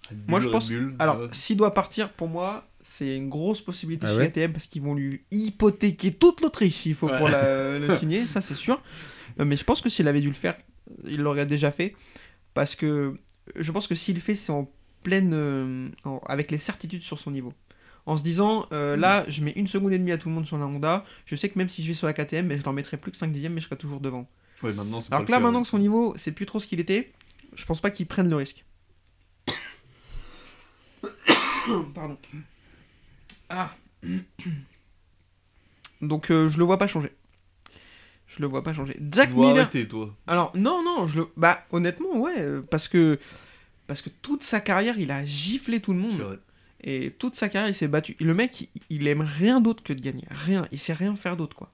[0.09, 3.29] Red Moi, Bull, je Red pense- Bull, Alors, s'il doit partir, pour moi, c'est une
[3.29, 7.07] grosse possibilité Ah chez ouais KTM parce qu'ils vont lui hypothéquer toute l'Autriche s'il faut
[7.07, 7.17] Ouais.
[7.17, 8.81] pour la- le signer, ça c'est sûr.
[9.39, 10.57] Euh, Mais je pense que s'il avait dû le faire,
[11.05, 11.93] il l'aurait déjà fait.
[12.53, 13.15] Parce que
[13.55, 14.71] je pense que s'il le fait, c'est en
[15.03, 15.31] pleine.
[15.33, 17.53] euh, en- avec les certitudes sur son niveau.
[18.07, 20.47] En se disant, euh, là, je mets une seconde et demie à tout le monde
[20.47, 21.03] sur la Honda.
[21.25, 23.11] Je sais que même si je vais sur la KTM, mais je n'en mettrai plus
[23.11, 24.25] que 5 dixièmes, mais je serai toujours devant.
[24.63, 25.63] Ouais, maintenant, c'est Alors pas que là, cas, maintenant ouais.
[25.63, 27.11] que son niveau, c'est plus trop ce qu'il était,
[27.53, 28.63] je pense pas qu'il prenne le risque.
[31.93, 32.17] Pardon.
[33.49, 33.75] Ah.
[36.01, 37.11] Donc euh, je le vois pas changer.
[38.27, 38.95] Je le vois pas changer.
[39.11, 39.61] Jack Tu dois Miller.
[39.63, 40.13] arrêter, toi.
[40.27, 43.19] Alors non non, je le bah honnêtement ouais euh, parce que
[43.87, 46.39] parce que toute sa carrière, il a giflé tout le C'est monde vrai.
[46.83, 48.15] Et toute sa carrière, il s'est battu.
[48.19, 51.37] Le mec, il, il aime rien d'autre que de gagner, rien, il sait rien faire
[51.37, 51.71] d'autre quoi.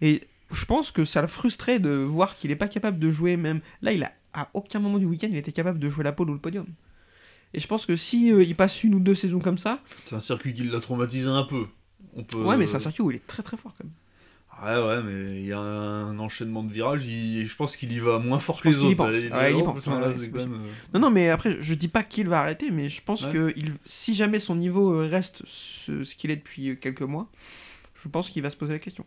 [0.00, 3.36] Et je pense que ça le frustrait de voir qu'il est pas capable de jouer
[3.36, 6.12] même là, il a à aucun moment du week-end, il était capable de jouer la
[6.12, 6.66] pole ou le podium.
[7.52, 10.14] Et je pense que si euh, il passe une ou deux saisons comme ça, C'est
[10.14, 11.66] un circuit qui l'a traumatisé un peu.
[12.14, 12.38] On peut...
[12.38, 13.92] ouais, mais c'est un circuit où il est très très fort quand même.
[14.62, 17.98] Ouais, ouais, mais il y a un enchaînement de virages, il- je pense qu'il y
[17.98, 18.96] va moins fort que les autres.
[19.04, 19.30] euh,
[20.92, 23.32] Non, non, mais après, je dis pas qu'il va arrêter, mais je pense Ouais.
[23.32, 27.30] que il, si jamais son niveau reste ce, ce qu'il est depuis euh, quelques mois,
[28.02, 29.06] je pense qu'il va se poser la question.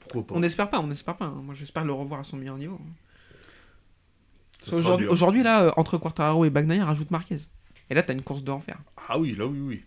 [0.00, 1.24] Pourquoi pas On n'espère pas, on n'espère pas.
[1.26, 1.40] hein.
[1.42, 2.78] Moi, j'espère le revoir à son meilleur niveau.
[4.72, 5.12] Aujourd'hui, dur.
[5.12, 7.38] aujourd'hui, là, euh, entre Quartararo et Bagnaia, rajoute Marquez.
[7.88, 8.76] Et là, t'as une course de enfer.
[9.08, 9.84] Ah oui, là, oui, oui.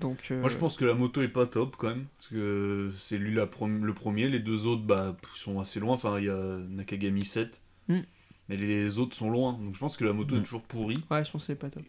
[0.00, 2.90] Donc, euh, Moi, je pense que la moto est pas top quand même, parce que
[2.94, 5.94] c'est lui la le premier, les deux autres bah, sont assez loin.
[5.94, 7.98] Enfin, il y a Nakagami 7, Mm.
[8.48, 9.52] mais les autres sont loin.
[9.62, 10.44] Donc, je pense que la moto est Mm.
[10.44, 10.96] toujours pourrie.
[11.10, 11.82] Ouais, je pense que c'est pas top.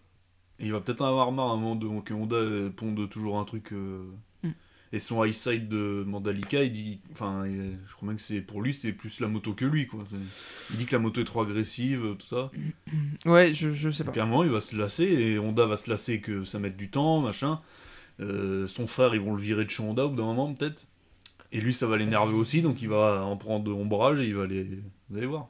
[0.60, 3.10] Et il va peut-être en avoir marre à un moment de, que Honda euh, ponde
[3.10, 3.72] toujours un truc.
[3.74, 4.04] euh,
[4.44, 4.50] Mm.
[4.94, 7.00] Et son high side de Mandalika, il dit.
[7.14, 10.04] Enfin, je crois même que c'est pour lui, c'est plus la moto que lui, quoi.
[10.72, 12.52] Il dit que la moto est trop agressive, tout ça.
[13.26, 14.10] Ouais, je, je sais pas.
[14.12, 16.60] Donc à un moment, il va se lasser, et Honda va se lasser que ça
[16.60, 17.62] mette du temps, machin.
[18.22, 20.88] Euh, son frère, ils vont le virer de chez Honda au bout d'un moment, peut-être.
[21.52, 24.46] Et lui, ça va l'énerver aussi, donc il va en prendre ombrage et il va
[24.46, 24.64] les.
[25.10, 25.48] Vous allez voir.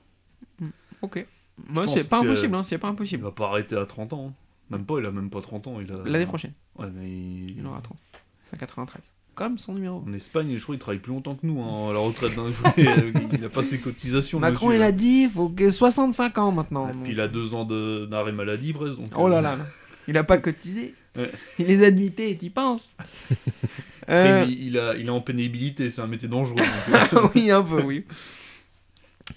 [1.01, 1.25] Ok.
[1.69, 3.23] Moi, c'est pas impossible, hein, c'est pas Il impossible.
[3.23, 4.27] va pas arrêter à 30 ans.
[4.29, 4.33] hein.
[4.71, 5.79] Même pas, il a même pas 30 ans.
[5.81, 5.97] Il a...
[6.09, 7.97] L'année prochaine, Ouais, mais il- il aura 30.
[8.45, 9.01] C'est 93.
[9.35, 10.03] Comme son numéro.
[10.07, 12.31] En Espagne, je crois qu'il travaille plus longtemps que nous hein, à la retraite.
[12.37, 12.73] hein.
[13.33, 14.39] il a pas ses cotisations.
[14.39, 16.89] Macron, monsieur, il a dit, il faut que 65 ans maintenant.
[16.89, 17.03] Et donc.
[17.03, 18.99] puis il a deux ans de- d'arrêt maladie presque.
[18.99, 19.65] donc, Oh là euh, là, là.
[20.07, 20.95] il a pas cotisé.
[21.17, 21.31] Ouais.
[21.59, 22.95] Il les a nuités, t'y penses?
[24.03, 26.55] Après, Euh, il, il a, il est en pénibilité, c'est un métier dangereux.
[26.57, 28.05] donc, euh, oui, un peu, oui.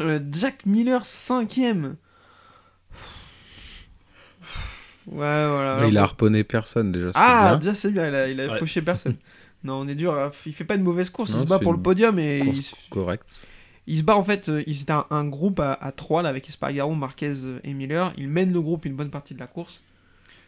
[0.01, 1.97] Euh, Jack Miller, cinquième.
[5.07, 5.79] Ouais, voilà.
[5.83, 7.11] Mais il a harponné personne déjà.
[7.14, 7.59] Ah, bien.
[7.59, 8.59] déjà c'est bien, il a, il a Ouais.
[8.59, 9.16] fauché personne.
[9.64, 10.31] non, on est dur, hein.
[10.47, 12.75] il fait pas une mauvaise course, il se bat pour le podium et il, se-
[12.91, 13.25] correct.
[13.87, 16.31] il se bat en fait, euh, ils étaient un, un groupe à, à 3 là
[16.31, 18.12] avec Espargaro, Marquez euh, et Miller.
[18.16, 19.83] Il mène le groupe une bonne partie de la course.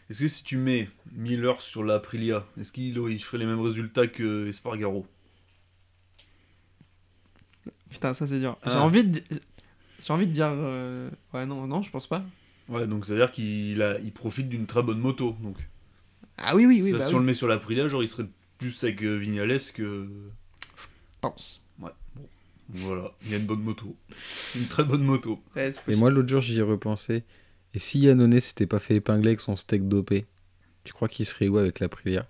[0.09, 3.61] Est-ce que si tu mets Miller sur la Aprilia, est-ce qu'il il ferait les mêmes
[3.61, 5.07] résultats que Espargaro?
[7.91, 8.57] Putain, ça c'est dur.
[8.65, 8.83] J'ai Ah.
[8.83, 9.21] envie de,
[9.99, 12.25] j'ai envie de dire, euh, ouais non, non, je pense pas.
[12.69, 15.37] Ouais, donc c'est-à-dire qu'il a, il profite d'une très bonne moto.
[15.41, 15.57] Donc,
[16.37, 18.09] Ah oui, oui, oui, Ça, bah si oui, on le met sur l'Aprilia, genre il
[18.09, 18.27] serait
[18.59, 20.09] plus avec euh, Vignales que.
[20.77, 20.87] je
[21.21, 21.63] pense.
[22.69, 23.95] Voilà, il a une bonne moto.
[24.57, 25.41] Une très bonne moto.
[25.55, 27.23] Ouais, c'est Et moi, l'autre jour, j'y ai repensé.
[27.77, 30.25] Et si Yannone s'était pas fait épingler avec son steak dopé,
[30.85, 32.27] tu crois qu'il serait où avec l'Aprilia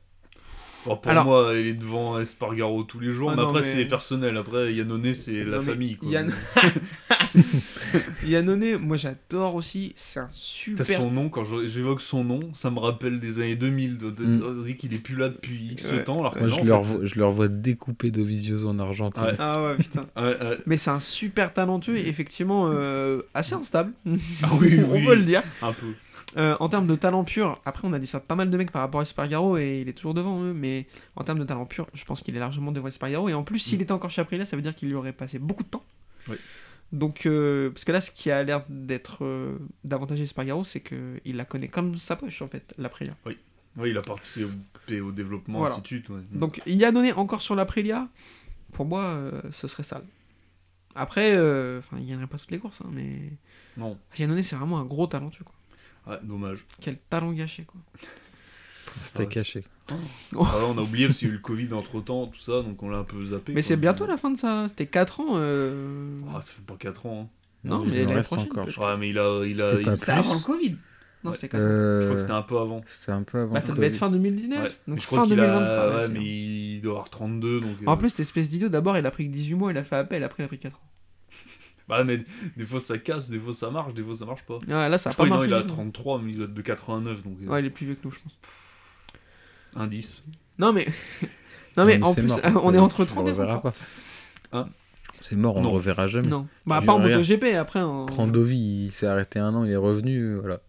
[0.87, 3.61] Enfin, pour Alors- moi, il est devant Espargaro tous les jours, Ah mais non, après
[3.63, 4.37] mais- c'est personnel.
[4.37, 5.97] Après, Yannone, c'est la famille.
[5.97, 6.09] Quoi.
[6.11, 6.33] Yann-
[8.27, 10.87] Yannone, moi j'adore aussi, c'est un T'as super.
[10.87, 13.99] son nom, quand je- j'évoque son nom, ça me rappelle des années 2000.
[13.99, 14.43] de- de- Mm.
[14.47, 16.05] On dit qu'il est plus là depuis X Ouais.
[16.05, 19.23] temps, alors que non, je, le fait- revois, je le revois découpé Dovizioso en Argentine.
[19.23, 19.33] Ouais.
[19.39, 20.07] Ah ouais, putain.
[20.17, 20.59] Ouais, ouais.
[20.67, 23.93] Mais c'est un super talentueux et effectivement euh, assez instable.
[24.43, 25.05] Ah oui, on oui.
[25.05, 25.43] peut le dire.
[25.63, 25.87] Un peu.
[26.37, 28.57] Euh, en termes de talent pur, après on a dit ça de pas mal de
[28.59, 31.45] mecs par rapport à Espargaro et il est toujours devant eux, mais en termes de
[31.45, 33.83] talent pur, je pense qu'il est largement devant Espargaro et en plus s'il Mm.
[33.83, 35.85] était encore chez Aprilia, ça veut dire qu'il y aurait passé beaucoup de temps.
[36.29, 36.37] Oui.
[36.93, 41.37] Donc, euh, parce que là, ce qui a l'air d'être euh, d'avantager Espargaro, c'est qu'il
[41.37, 43.17] la connaît comme sa poche en fait, l'Aprilia.
[43.25, 43.39] Oui,
[43.91, 45.75] il a participé au développement, Voilà.
[45.77, 46.09] ainsi de suite.
[46.11, 46.21] ouais.
[46.33, 48.09] Donc Yannone encore sur l'Aprilia,
[48.73, 50.05] pour moi, euh, ce serait sale.
[50.95, 53.33] Après, il gagnerait pas toutes les courses, hein, mais
[53.77, 55.45] Non, Yannone c'est vraiment un gros talentueux.
[55.45, 55.55] Quoi.
[56.07, 56.65] Ouais, dommage.
[56.81, 57.81] Quel talent gâché quoi.
[59.03, 59.29] C'était Ouais.
[59.29, 59.65] caché.
[59.91, 59.95] Ah
[60.35, 62.63] ouais, on a oublié parce qu'il y a eu le Covid entre temps, tout ça,
[62.63, 63.53] donc on l'a un peu zappé.
[63.53, 64.67] Mais c'est bientôt la fin de ça.
[64.69, 65.35] C'était 4 ans.
[65.37, 67.29] euh, Ah, ça fait pas 4 ans.
[67.31, 67.69] hein.
[67.69, 68.67] Non, il mais en l'année reste prochaine, encore.
[68.67, 69.45] Ouais, mais il a.
[69.45, 70.77] Il a il- C'était avant le Covid.
[71.25, 71.37] Non, Ouais.
[71.37, 71.67] c'était 4 ans.
[71.67, 72.83] Je Euh, crois que c'était un peu avant.
[72.87, 73.55] C'était un peu avant.
[73.55, 74.63] Bah, ça devait être fin 2019.
[74.65, 74.71] Ouais.
[74.87, 75.89] Mais Donc je crois fin a- 2023.
[75.89, 77.71] ouais, Ouais, mais il doit avoir 32, donc.
[77.83, 79.85] euh, En plus, cette espèce d'idiot, d'abord, il a pris que 18 mois, il a
[79.85, 80.81] fait appel, après, il a pris 4 ans.
[81.89, 82.19] Bah, mais
[82.57, 84.55] des fois ça casse, des fois ça marche, des fois ça marche pas.
[84.67, 85.75] Ouais, là, ça a je pas crois non, il a du tout.
[85.75, 87.37] 33, mais il doit être de 89, donc.
[87.43, 88.33] euh, Ouais, il est plus vieux que nous, je pense.
[89.77, 90.25] Indice.
[90.59, 90.87] Non, mais.
[91.77, 93.71] non, mais en plus, mort, on est entre on 30 et le reverra 33.
[93.71, 94.59] pas.
[94.59, 94.69] Hein?
[95.21, 95.71] C'est mort, on Non.
[95.71, 96.29] le reverra jamais.
[96.29, 96.47] Non.
[96.67, 96.99] Bah, Je pas en.
[96.99, 97.81] MotoGP, après.
[97.81, 98.07] En...
[98.07, 100.61] Prends Dovi, il s'est arrêté un an, il est revenu, voilà.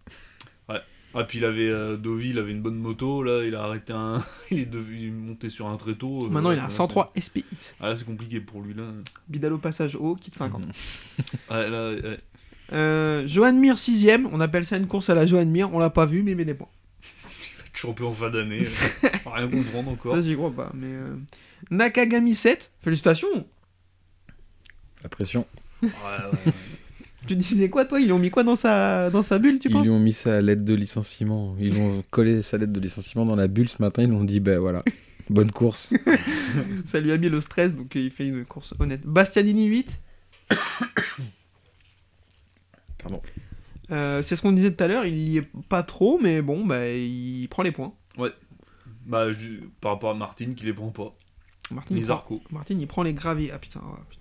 [1.20, 1.68] Ah, puis il avait.
[1.70, 4.24] euh, Dovi, il avait une bonne moto, là, il a arrêté un.
[4.51, 6.26] il est devenu il est monté sur un tréteau.
[6.26, 7.43] euh, Maintenant, il a un ouais, 103 SPX.
[7.59, 8.84] c'est- Ah, là, c'est compliqué pour lui, là.
[9.28, 10.61] Bidal au passage haut, quitte 50.
[10.61, 10.72] Mhm.
[11.49, 12.18] Ouais, là, ouais.
[12.74, 15.89] Euh, Johan Mir 6ème, on appelle ça une course à la Johan Mir, on l'a
[15.89, 16.68] pas vu, mais il met des points.
[17.74, 18.65] champion en fin d'année.
[18.68, 20.15] euh, Rien comprendre encore.
[20.15, 20.70] Ça, j'y crois pas.
[20.74, 21.15] Mais euh,
[21.72, 23.47] Nakagami 7, félicitations.
[25.03, 25.45] La pression.
[25.82, 26.53] Ouais, ouais.
[27.28, 27.99] Tu disais quoi, toi?
[27.99, 29.84] Ils ont mis quoi dans sa, dans sa bulle, tu Ils penses?
[29.84, 31.55] lui ont mis sa lettre de licenciement.
[31.59, 34.01] Ils lui ont collé sa lettre de licenciement dans la bulle ce matin.
[34.03, 34.84] Ils lui ont dit, ben voilà,
[35.30, 35.93] bonne course.
[36.86, 39.05] Ça lui a mis le stress, donc euh, il fait une course honnête.
[39.05, 39.99] Bastianini 8.
[42.97, 43.21] Pardon.
[43.91, 46.65] Euh, c'est ce qu'on disait tout à l'heure, il y est pas trop, mais bon,
[46.65, 47.93] bah, il prend les points.
[49.05, 51.15] Bah, je- par rapport à Martine qui les prend pas.
[51.71, 52.41] Martin, Ni il prend, Zarco.
[52.51, 53.51] Martin, il prend les graviers.
[53.53, 54.16] Ah putain, oh, putain.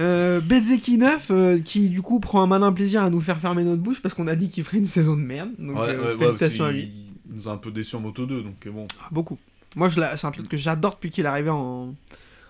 [0.00, 3.62] Euh, Bezzeki 9, euh, qui du coup prend un malin plaisir à nous faire fermer
[3.64, 5.50] notre bouche parce qu'on a dit qu'il ferait une saison de merde.
[5.58, 6.90] Donc ouais, euh, ouais, ouais, félicitations à lui.
[7.26, 8.86] qu'il nous a un peu déçus en moto 2, donc euh, bon.
[9.02, 9.38] Ah, beaucoup.
[9.76, 11.94] Moi, c'est un pilote que j'adore depuis qu'il est arrivé en,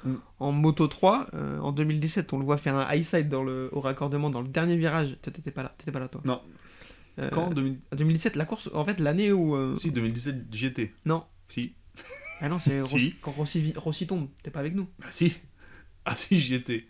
[0.03, 0.15] Mm.
[0.39, 1.27] en Moto 3.
[1.35, 4.41] Euh, en 2017, on le voit faire un high side dans le, au raccordement dans
[4.41, 5.19] le dernier virage.
[5.21, 6.23] T'étais pas là, t'étais pas là toi.
[6.25, 6.41] Non.
[7.33, 7.77] Quand 2000...
[7.93, 9.77] en 2017, la course, en fait, l'année où.
[9.77, 10.95] Si, 2017, GT.
[11.05, 11.25] Non.
[11.51, 11.75] Si.
[12.41, 12.95] Ah non, c'est Si.
[12.97, 13.33] Rossi- quand
[13.77, 14.29] Rossi, tombe.
[14.43, 14.87] T'es pas avec nous.
[15.03, 15.35] Ah si.
[16.07, 16.87] Ah si, j'y étais.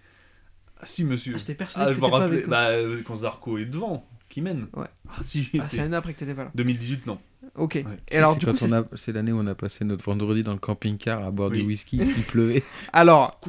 [0.82, 1.32] Ah si, monsieur.
[1.34, 2.44] Ah, j'étais persuadé Ah, que je me t'étais pas rappelais.
[2.46, 4.66] Bah, euh, quand Zarco est devant, qui mène.
[4.74, 4.86] Ouais.
[5.08, 6.50] Ah si, j'y Ah, c'est l'année après que t'étais pas là.
[6.54, 7.18] 2018, non.
[7.56, 7.74] Ok.
[7.74, 7.84] Ouais.
[8.10, 10.04] Et alors, c'est du coup, c'est- on a- c'est l'année où on a passé notre
[10.04, 11.58] vendredi dans le camping-car à boire Oui.
[11.60, 12.62] du whisky, il pleuvait.
[12.92, 13.40] Alors,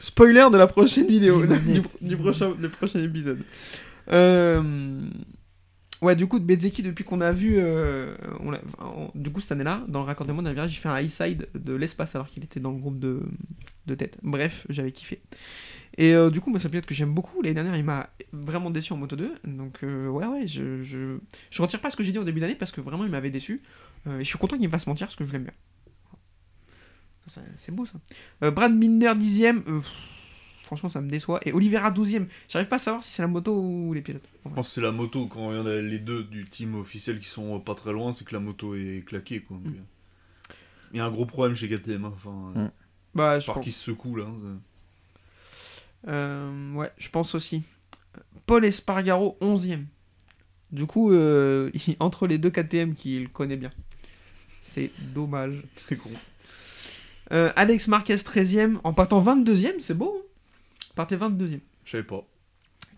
[0.00, 3.40] spoiler de la prochaine vidéo, du, du prochain, du prochain épisode.
[4.10, 4.62] Euh,
[6.04, 9.82] Ouais, du coup, de Bezeki, depuis qu'on a vu, euh, on du coup, cette année-là,
[9.88, 12.60] dans le raccordement d'un virage, j'ai fait un high side de l'espace alors qu'il était
[12.60, 13.22] dans le groupe de,
[13.86, 14.18] de tête.
[14.22, 15.22] Bref, j'avais kiffé.
[15.96, 17.40] Et euh, du coup, moi, c'est un pilote que j'aime beaucoup.
[17.40, 19.34] L'année dernière, il m'a vraiment déçu en Moto 2.
[19.44, 21.16] Donc, euh, ouais, ouais, je, je,
[21.50, 23.30] je retire pas ce que j'ai dit au début d'année parce que vraiment, il m'avait
[23.30, 23.62] déçu.
[24.06, 25.54] Euh, et je suis content qu'il me fasse mentir parce que je l'aime bien.
[27.56, 28.50] C'est beau ça.
[28.50, 30.13] Brad Milner 10ème, euh, pff,
[30.64, 31.38] franchement ça me déçoit.
[31.46, 34.28] Et Oliveira 12ème, j'arrive pas à savoir si c'est la moto ou les pilotes.
[34.44, 35.26] En Je pense que c'est la moto.
[35.26, 38.12] Quand il y en a les deux du team officiel qui sont pas très loin,
[38.12, 39.40] c'est que la moto est claquée.
[39.40, 39.58] Quoi.
[39.58, 39.74] Mm.
[40.92, 42.04] Il y a un gros problème chez KTM.
[42.04, 42.12] hein.
[42.14, 42.70] Enfin, euh, Mm.
[43.14, 43.64] Bah, je par pense.
[43.64, 44.24] qui se secoue là.
[44.26, 44.58] hein.
[46.08, 47.62] Euh, ouais, je pense aussi.
[48.46, 49.84] Paul Espargaro 11ème.
[50.72, 53.70] Du coup, euh, entre les deux KTM qu'il connaît bien.
[54.62, 55.62] C'est dommage.
[55.88, 56.10] C'est con.
[57.32, 60.14] Euh, Alex Marquez 13ème, en partant 22ème, c'est beau.
[60.18, 60.28] Hein
[60.94, 61.60] Partez 22ème.
[61.84, 62.24] Je savais pas.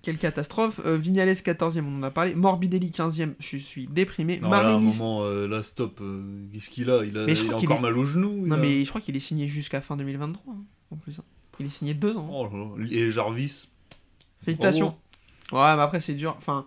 [0.03, 0.81] Quelle catastrophe.
[0.85, 2.35] Euh, Vignales 14ème, on en a parlé.
[2.35, 4.39] Morbidelli 15ème, je suis déprimé.
[4.39, 5.99] Non, là, à un moment, euh, là, stop.
[6.01, 6.23] euh,
[6.53, 7.05] Qu'est-ce qu'il a?
[7.05, 8.43] Il a, Mais je il crois a qu'il encore est- mal au genou.
[8.43, 10.53] il Non, a- mais je crois qu'il est signé jusqu'à fin 2023.
[10.55, 11.19] hein, en plus.
[11.19, 11.25] hein.
[11.59, 12.27] Il est signé deux ans.
[12.31, 12.49] hein.
[12.53, 12.91] Oh là là.
[12.91, 13.69] Et Jarvis?
[14.45, 14.97] Félicitations.
[15.53, 16.35] Ouais, mais après, c'est dur.
[16.39, 16.67] Enfin,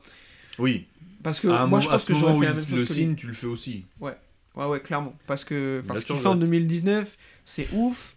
[0.57, 0.87] Oui.
[1.23, 2.45] parce que à un moi, moment- je à pense ce que moment j'aurais où fait
[2.47, 2.99] la il le chose que lui.
[3.01, 3.85] signe, tu le fais aussi.
[4.01, 4.15] Ouais,
[4.55, 5.13] ouais, clairement.
[5.27, 6.49] Parce que enfin, Là, ce tu qu'il fait en regrettes.
[6.49, 8.15] 2019, c'est ouf.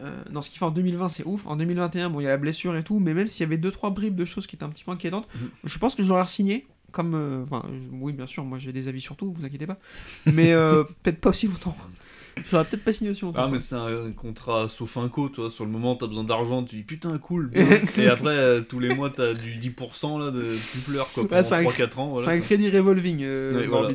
[0.00, 1.46] Euh, non, ce qu'il fait en 2020, c'est ouf.
[1.46, 3.58] En 2021, bon, il y a la blessure et tout, mais même s'il y avait
[3.58, 5.48] 2-3 bribes de choses qui étaient un petit peu inquiétantes, Mhm.
[5.64, 6.66] je pense que je l'aurais signé.
[6.92, 7.14] Comme.
[7.14, 9.78] euh, Enfin, oui, bien sûr, moi j'ai des avis sur tout, vous inquiétez pas.
[10.26, 11.76] Mais euh, peut-être pas aussi longtemps.
[12.36, 13.42] Je l'aurais peut-être pas signé aussi longtemps.
[13.44, 15.50] Ah, mais c'est un contrat sauf inco, toi.
[15.50, 17.50] Sur le moment, t'as besoin d'argent, tu dis putain, cool.
[17.98, 20.46] Et après, euh, tous les mois, t'as du 10% là, de...
[20.72, 21.24] tu pleures quoi.
[21.24, 22.08] Ouais, Pendant c'est un- 3-4 ans.
[22.10, 23.90] Voilà, c'est un crédit revolving, Ouais, voilà.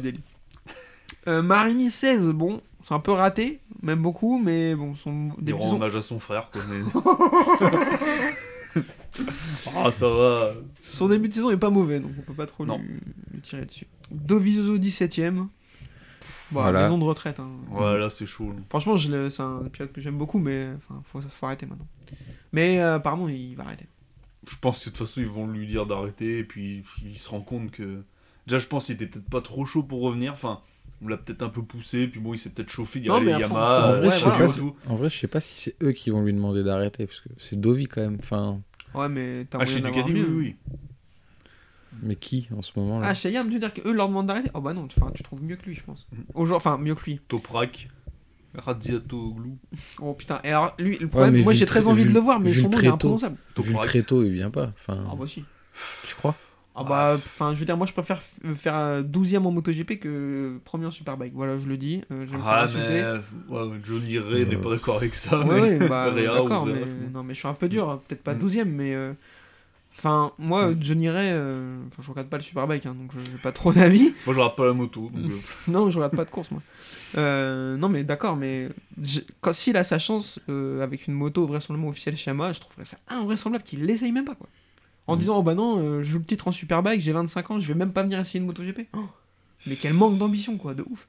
[1.41, 5.53] Marini 16, bon, c'est un peu raté, même beaucoup, mais bon, son Il début de
[5.55, 6.61] rend saison- hommage à son frère, quoi.
[6.69, 6.81] Mais...
[9.75, 10.51] ah, ça va.
[10.79, 12.77] Son début de saison est pas mauvais, donc on peut pas trop Non.
[12.77, 12.99] lui,
[13.33, 13.87] lui tirer dessus.
[14.11, 15.35] Dovizioso 17ème.
[16.51, 16.83] Bon, Voilà.
[16.83, 17.39] maison de retraite.
[17.39, 17.49] hein.
[17.71, 18.53] Ouais, là, c'est chaud.
[18.69, 21.87] Franchement, je c'est un pilote que j'aime beaucoup, mais enfin, faut, faut arrêter maintenant.
[22.53, 23.87] Mais euh, apparemment, il va arrêter.
[24.47, 26.37] Je pense que de toute façon, ils vont lui dire d'arrêter.
[26.39, 28.03] Et puis, il se rend compte que.
[28.45, 30.33] Déjà, je pense qu'il était peut-être pas trop chaud pour revenir.
[30.33, 30.61] Enfin,
[31.03, 32.07] on l'a peut-être un peu poussé.
[32.07, 32.99] Puis bon, il s'est peut-être chauffé.
[32.99, 34.61] Il y mais les Yamaha, en vrai, je si-.
[34.87, 37.29] En vrai, je sais pas si c'est eux qui vont lui demander d'arrêter, parce que
[37.37, 38.17] c'est Dovi quand même.
[38.19, 38.61] Enfin,
[38.93, 40.35] Ouais, mais t'as Ah, moyen d'avoir Ducati, oui, mieux.
[40.37, 40.55] oui.
[42.01, 44.27] mais qui en ce moment là Ah, chez Yam, tu veux dire qu'eux leur demandent
[44.27, 44.49] d'arrêter?
[44.53, 46.07] Oh bah non, tu, tu trouves mieux que lui, je pense.
[46.11, 46.23] Mhm.
[46.33, 47.19] Aujourd'hui, enfin, mieux que lui.
[47.27, 47.89] Toprak,
[48.55, 49.51] Razziatoglu.
[49.99, 52.39] Oh putain, et alors lui, le problème, moi j'ai très envie vu de le- voir,
[52.39, 53.37] mais son nom est imprononçable.
[53.57, 54.71] Vu le très tôt, il vient pas.
[54.77, 55.43] Enfin, Ah bah si.
[56.07, 56.35] tu crois?
[56.77, 59.97] Ah bah, enfin, je veux dire, moi je préfère f- faire euh, 12ème en MotoGP
[59.99, 61.31] que premier en Superbike.
[61.33, 62.01] Voilà, je le dis.
[62.11, 63.03] euh, je faire Ah, insulter.
[63.49, 65.39] mais ouais, Johnny Ray n'est pas d'accord avec ça.
[65.39, 65.79] Ouais, mais...
[65.79, 68.39] ouais, bah, d'accord, mais Réa, non, mais je suis un peu dur, peut-être pas Mm.
[68.39, 69.13] 12ème, mais euh,
[69.97, 70.83] enfin, moi, Mm.
[70.83, 73.71] Johnny Ray, euh, enfin, je regarde pas le Superbike, hein, donc je j'ai pas trop
[73.71, 74.13] d'avis.
[74.25, 75.09] Moi, je regarde pas la moto.
[75.13, 75.37] Donc, euh,
[75.71, 76.61] non, je regarde pas de course, moi.
[77.17, 78.67] Euh, non, mais d'accord, mais
[79.39, 82.83] quand s'il a sa chance euh, avec une moto vraisemblablement officielle chez Yamaha, je trouverais
[82.85, 84.47] ça invraisemblable qu'il l'essaye même pas, quoi.
[85.07, 85.19] En Mm.
[85.19, 87.67] disant, oh bah non, euh, je joue le titre en Superbike, j'ai 25 ans, je
[87.67, 88.87] vais même pas venir essayer une MotoGP.
[88.93, 89.05] Oh,
[89.67, 91.07] mais quel manque d'ambition, quoi, de ouf.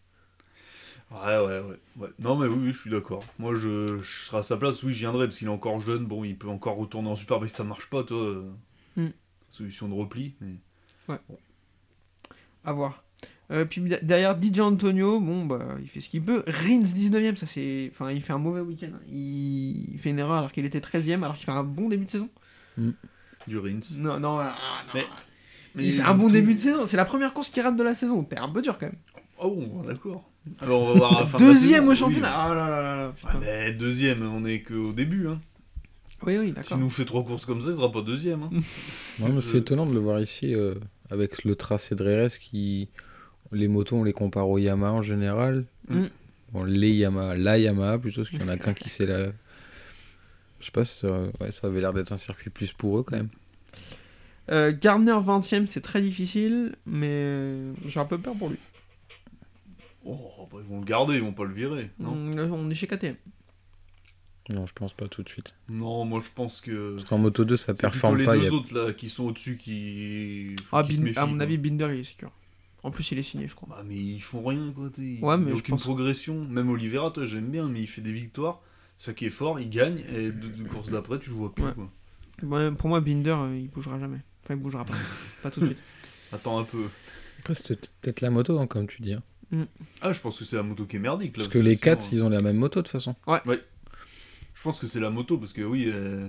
[1.13, 2.09] Ouais, ouais, ouais, ouais.
[2.19, 3.23] Non, mais oui, oui, je suis d'accord.
[3.39, 6.05] Moi, je, je serais à sa place, oui, je viendrais, parce qu'il est encore jeune.
[6.05, 8.17] Bon, il peut encore retourner en super, mais si ça marche pas, toi.
[8.19, 8.51] euh,
[8.97, 9.09] Mm.
[9.51, 10.35] Solution de repli.
[10.41, 11.17] Mais...
[12.65, 13.03] À voir.
[13.53, 16.43] Euh, puis de- derrière DJ Antonio, bon bah il fait ce qu'il peut.
[16.49, 17.91] Rins 19ème, ça c'est.
[17.93, 18.89] Enfin, il fait un mauvais week-end.
[18.93, 19.01] hein.
[19.09, 19.93] Il...
[19.95, 22.11] il fait une erreur alors qu'il était 13ème, alors qu'il fait un bon début de
[22.11, 22.29] saison.
[23.47, 23.81] Du Rins.
[23.99, 24.55] Non, non, ah,
[24.95, 25.01] non.
[25.75, 26.87] Mais- Il fait un bon début de saison.
[26.87, 28.23] C'est la première course qu'il rate de la saison.
[28.25, 28.97] T'es un peu dur quand même.
[29.39, 30.25] Oh, bon, d'accord.
[30.63, 31.87] Alors, on va voir à la fin de la Deuxième saison.
[31.87, 31.97] au Oui.
[31.97, 32.31] championnat.
[32.33, 33.39] Ah là là là putain.
[33.41, 35.29] mais deuxième, on est qu'au début.
[35.29, 35.39] Hein.
[36.25, 36.79] Oui, oui, S'il d'accord.
[36.79, 38.45] nous fait trois courses comme ça, il sera pas deuxième.
[38.45, 38.51] Hein.
[39.21, 40.75] Non, mais c'est Euh, étonnant de le voir ici euh,
[41.11, 42.89] avec le tracé de RS qui.
[43.53, 45.67] Les motos, on les compare aux Yamaha en général.
[45.89, 46.05] Mm.
[46.53, 49.27] Bon, les Yamaha, la Yamaha plutôt, parce qu'il y en a qu'un qui sait la.
[50.67, 53.05] Je sais pas si ça, ouais, ça avait l'air d'être un circuit plus pour eux
[53.05, 53.29] quand même.
[54.51, 58.57] Euh, Gardner 20ème, c'est très difficile, mais j'ai un peu peur pour lui.
[60.05, 61.91] Oh, bah, ils vont le garder, ils vont pas le virer.
[62.01, 63.15] Non, On, là, on est chez KTM.
[64.51, 65.55] Non, je pense pas tout de suite.
[65.69, 66.95] non moi je pense que.
[66.97, 68.35] Parce qu'en moto 2, ça performe les pas.
[68.35, 70.57] deux il y a- autres là qui sont au-dessus qui.
[70.73, 71.43] Ah, qui se Bin- méfient, à mon quoi.
[71.45, 72.33] avis, Binder il est sûr.
[72.83, 73.69] En plus, il est signé, je crois.
[73.71, 74.91] Bah, mais ils font rien quoi.
[74.91, 75.19] t'sais.
[75.23, 76.45] Ouais, Il y mais a aucune pense- progression.
[76.45, 78.61] Même Oliveira, toi j'aime bien, mais il fait des victoires.
[78.97, 81.65] Ça qui est fort, il gagne et de, de course d'après tu le vois plus
[81.65, 81.73] Ouais.
[81.75, 81.91] quoi.
[82.43, 84.19] Ouais, pour moi, Binder, euh, il bougera jamais.
[84.45, 84.95] Enfin, il bougera pas.
[85.43, 85.83] pas tout de suite.
[86.33, 86.85] Attends un peu.
[87.41, 89.15] Après, c'était peut-être la moto, hein, comme tu dis.
[89.15, 89.23] hein.
[90.03, 91.37] Ah, je pense que c'est la moto qui est merdique.
[91.37, 93.15] Là, Parce que les sinon, 4, euh, ils ont la même moto de toute façon.
[93.27, 96.29] Je pense que c'est la moto, parce que oui, euh,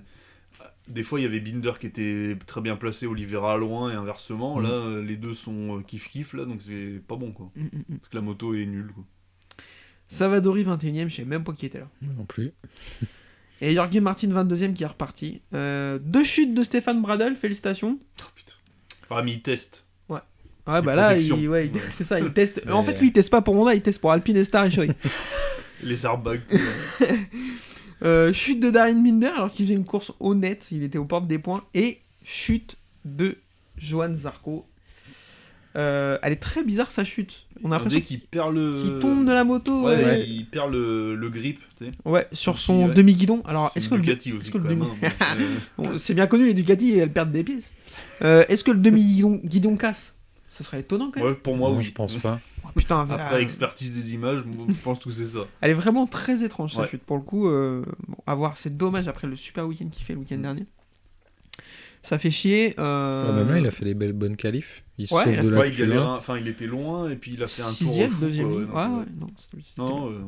[0.88, 4.58] des fois il y avait Binder qui était très bien placé, Oliveira loin et inversement.
[4.58, 4.64] Mhm.
[4.64, 7.50] Là, euh, les deux sont euh, kiff-kiff, là, donc c'est pas bon, quoi.
[7.56, 7.98] Mm, mm, mm.
[7.98, 9.04] Parce que la moto est nulle, quoi.
[10.10, 11.88] Savadori 21ème, je sais même pas qui était là.
[12.02, 12.52] Moi Non plus.
[13.62, 15.42] Et Jorge Martin 22ème qui est reparti.
[15.54, 17.98] Euh, deux chutes de Stéphane Bradel, félicitations.
[18.22, 18.54] Oh putain.
[19.10, 19.84] Ah, mais il teste.
[20.10, 20.20] Ouais,
[20.68, 21.82] Les bah là, il, ouais, il- Ouais.
[21.94, 22.62] c'est ça, il teste.
[22.66, 22.72] Ouais.
[22.72, 24.92] En fait, lui, il teste pas pour Honda, il teste pour Alpine, Star et Shoei.
[25.84, 26.42] Les airbags.
[28.04, 31.28] Euh, chute de Darren Binder alors qu'il faisait une course honnête, il était aux portes
[31.28, 31.64] des points.
[31.74, 33.38] Et chute de
[33.76, 34.68] Johan Zarco.
[35.76, 37.47] Euh, elle est très bizarre sa chute.
[37.64, 38.82] On a On l'impression qu'il perd le.
[38.84, 39.84] qu'il tombe de la moto.
[39.86, 41.60] Ouais, Ouais, il perd le, le grip.
[42.06, 42.94] Ouais, sur son ouais.
[42.94, 43.42] demi-guidon.
[43.46, 44.02] Alors, C'est est-ce que le.
[44.02, 45.08] Ducati aussi, est-ce que le demi- euh,
[45.78, 47.74] Bon, c'est bien connu, les Ducati, elles perdent des pièces.
[48.22, 50.16] Euh, est-ce que le demi-guidon guidon casse?
[50.52, 51.30] Ce serait étonnant quand même.
[51.30, 51.84] Ouais, pour moi, non, oui.
[51.84, 52.40] je pense pas.
[52.66, 55.48] Oh, putain, Après, là, expertise des images, je pense que c'est ça.
[55.62, 56.88] elle est vraiment très étrange sa Ouais.
[56.90, 57.02] chute.
[57.02, 60.12] Pour le coup, euh, bon, à voir, c'est dommage après le super week-end qu'il fait
[60.12, 60.42] le week-end Mm.
[60.42, 60.66] dernier.
[62.04, 62.76] Ça fait chier.
[62.78, 64.84] euh, Ouais, même là, il a fait les belles bonnes qualifs.
[64.98, 65.78] Il Ouais, sauve il a de la il Q1.
[65.78, 67.74] galérait, enfin, il était loin, et puis il a fait un tour.
[67.76, 68.48] Sixième, fou, deuxième.
[68.52, 69.06] Ouais, euh, ouais,
[69.78, 70.22] non, euh,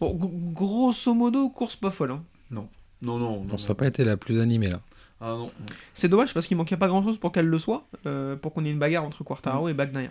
[0.00, 2.12] Bon, grosso modo, course pas folle.
[2.12, 2.24] hein.
[2.50, 2.68] non,
[3.02, 3.44] non, non.
[3.44, 4.80] Non, ça n'a pas été la plus animée là.
[5.20, 5.50] Ah non.
[5.92, 8.64] C'est dommage parce qu'il manquait pas grand chose pour qu'elle le soit, euh, pour qu'on
[8.64, 10.10] ait une bagarre entre Quartaro et Bagnaia.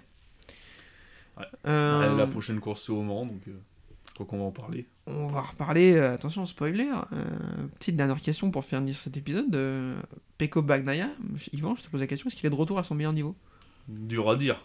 [1.37, 1.45] Ouais.
[1.67, 3.51] Euh, La prochaine course c'est au Mans, donc euh,
[4.09, 4.85] je crois qu'on va en parler.
[5.07, 6.89] on va reparler, euh, attention, spoiler.
[7.13, 7.23] euh,
[7.79, 9.55] petite dernière question pour finir cet épisode.
[9.55, 9.99] Euh,
[10.37, 11.09] Peko Bagnaia,
[11.53, 13.35] Yvan, je te pose la question, est-ce qu'il est de retour à son meilleur niveau?
[13.89, 14.63] Dur à dire.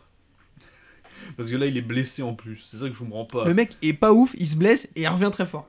[1.37, 3.47] Parce que là il est blessé en plus, c'est ça que je comprends pas.
[3.47, 5.69] Le mec est pas ouf, il se blesse et il revient très fort.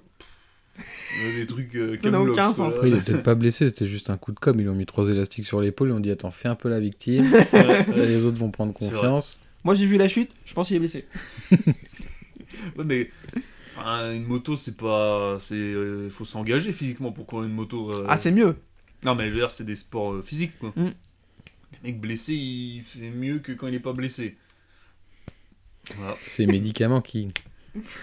[0.78, 2.74] Il y a des trucs euh, Ça n'a camoulox, aucun sens.
[2.76, 4.54] Après, il est peut-être pas blessé, c'était juste un coup de com.
[4.60, 5.88] Ils lui ont mis trois élastiques sur l'épaule.
[5.90, 7.32] Ils ont dit Attends, fais un peu la victime.
[7.54, 9.40] Ouais, Là, les autres vont prendre confiance.
[9.64, 11.06] Moi j'ai vu la chute, je pense qu'il est blessé.
[12.78, 13.12] Ouais, mais
[13.78, 15.38] enfin, une moto, c'est pas.
[15.40, 17.92] c'est euh, faut s'engager physiquement pour courir une moto.
[17.92, 18.06] euh.
[18.10, 18.56] Ah, c'est mieux.
[19.04, 20.74] Non, mais je veux dire, c'est des sports euh, physiques, quoi.
[20.76, 20.90] Mm.
[21.72, 24.38] Le mec blessé, il fait mieux que quand il est pas blessé.
[25.98, 26.16] Voilà.
[26.22, 27.28] Ces médicaments qui.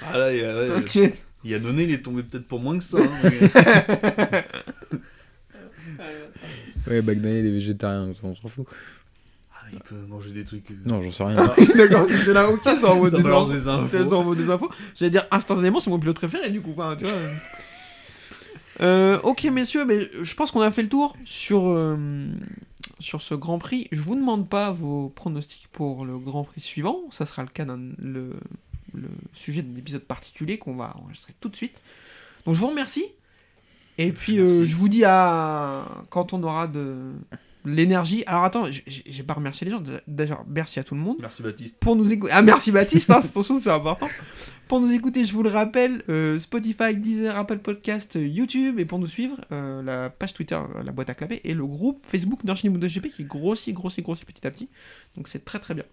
[0.02, 1.24] Ah là, il y a, ouais, T'inquiète.
[1.44, 2.98] il y a donné, il est tombé peut-être pour moins que ça.
[2.98, 4.44] hein, mais-
[6.88, 8.66] Ouais, Bagnaia, il est végétarien, on s'en fout.
[9.54, 10.70] Ah, il peut manger des trucs.
[10.70, 11.36] euh, Non, j'en sais rien.
[11.38, 13.30] Ah, D'accord, c'est là, ok, ça envoie des des Ça
[13.74, 14.12] infos.
[14.14, 14.70] envoie des infos.
[14.96, 16.72] J'allais dire instantanément, c'est mon pilote préféré du coup.
[16.76, 17.12] enfin, tu vois.
[18.80, 21.96] Euh, ok messieurs, mais je pense qu'on a fait le tour sur, euh,
[23.02, 23.88] sur ce Grand Prix.
[23.92, 27.00] Je vous demande pas vos pronostics pour le Grand Prix suivant.
[27.10, 28.34] Ça sera le cas d'un le,
[28.94, 31.82] le sujet d'un épisode particulier qu'on va enregistrer tout de suite.
[32.46, 33.06] Donc je vous remercie.
[33.98, 37.12] Et puis euh, je vous dis à quand on aura de
[37.64, 38.22] l'énergie.
[38.26, 39.82] Alors attends, j'ai- pas remercié les gens.
[40.06, 41.78] Déjà, merci à tout le monde Merci Baptiste.
[41.78, 42.32] pour nous écouter.
[42.34, 44.08] Ah, merci Baptiste, hein, attention, c'est important.
[44.68, 48.84] Pour nous écouter, je vous le rappelle, euh, Spotify, Deezer, Apple Podcast, euh, YouTube, et
[48.84, 52.42] pour nous suivre, euh, la page Twitter, la boîte à clapper, et le groupe Facebook
[52.44, 54.68] Nurshini GP qui grossit, grossit, grossit petit à petit.
[55.16, 55.84] Donc c'est très très bien.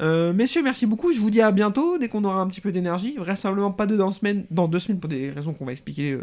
[0.00, 1.12] Euh, messieurs, merci beaucoup.
[1.12, 3.16] Je vous dis à bientôt dès qu'on aura un petit peu d'énergie.
[3.18, 6.22] Vraisemblablement pas de dans, semaine, dans deux semaines pour des raisons qu'on va expliquer euh,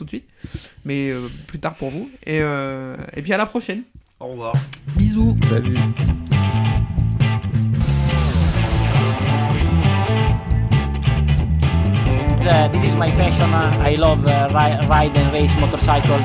[0.00, 0.28] tout de suite,
[0.86, 2.08] mais euh, plus tard pour vous.
[2.26, 3.82] Et, euh, et puis à la prochaine.
[4.18, 4.54] Au revoir.
[4.96, 5.36] Bisous.
[5.48, 5.76] Salut.
[12.42, 13.52] Uh, this is my passion.
[13.52, 16.18] Uh, I love uh, ri- ride and race motorcycle.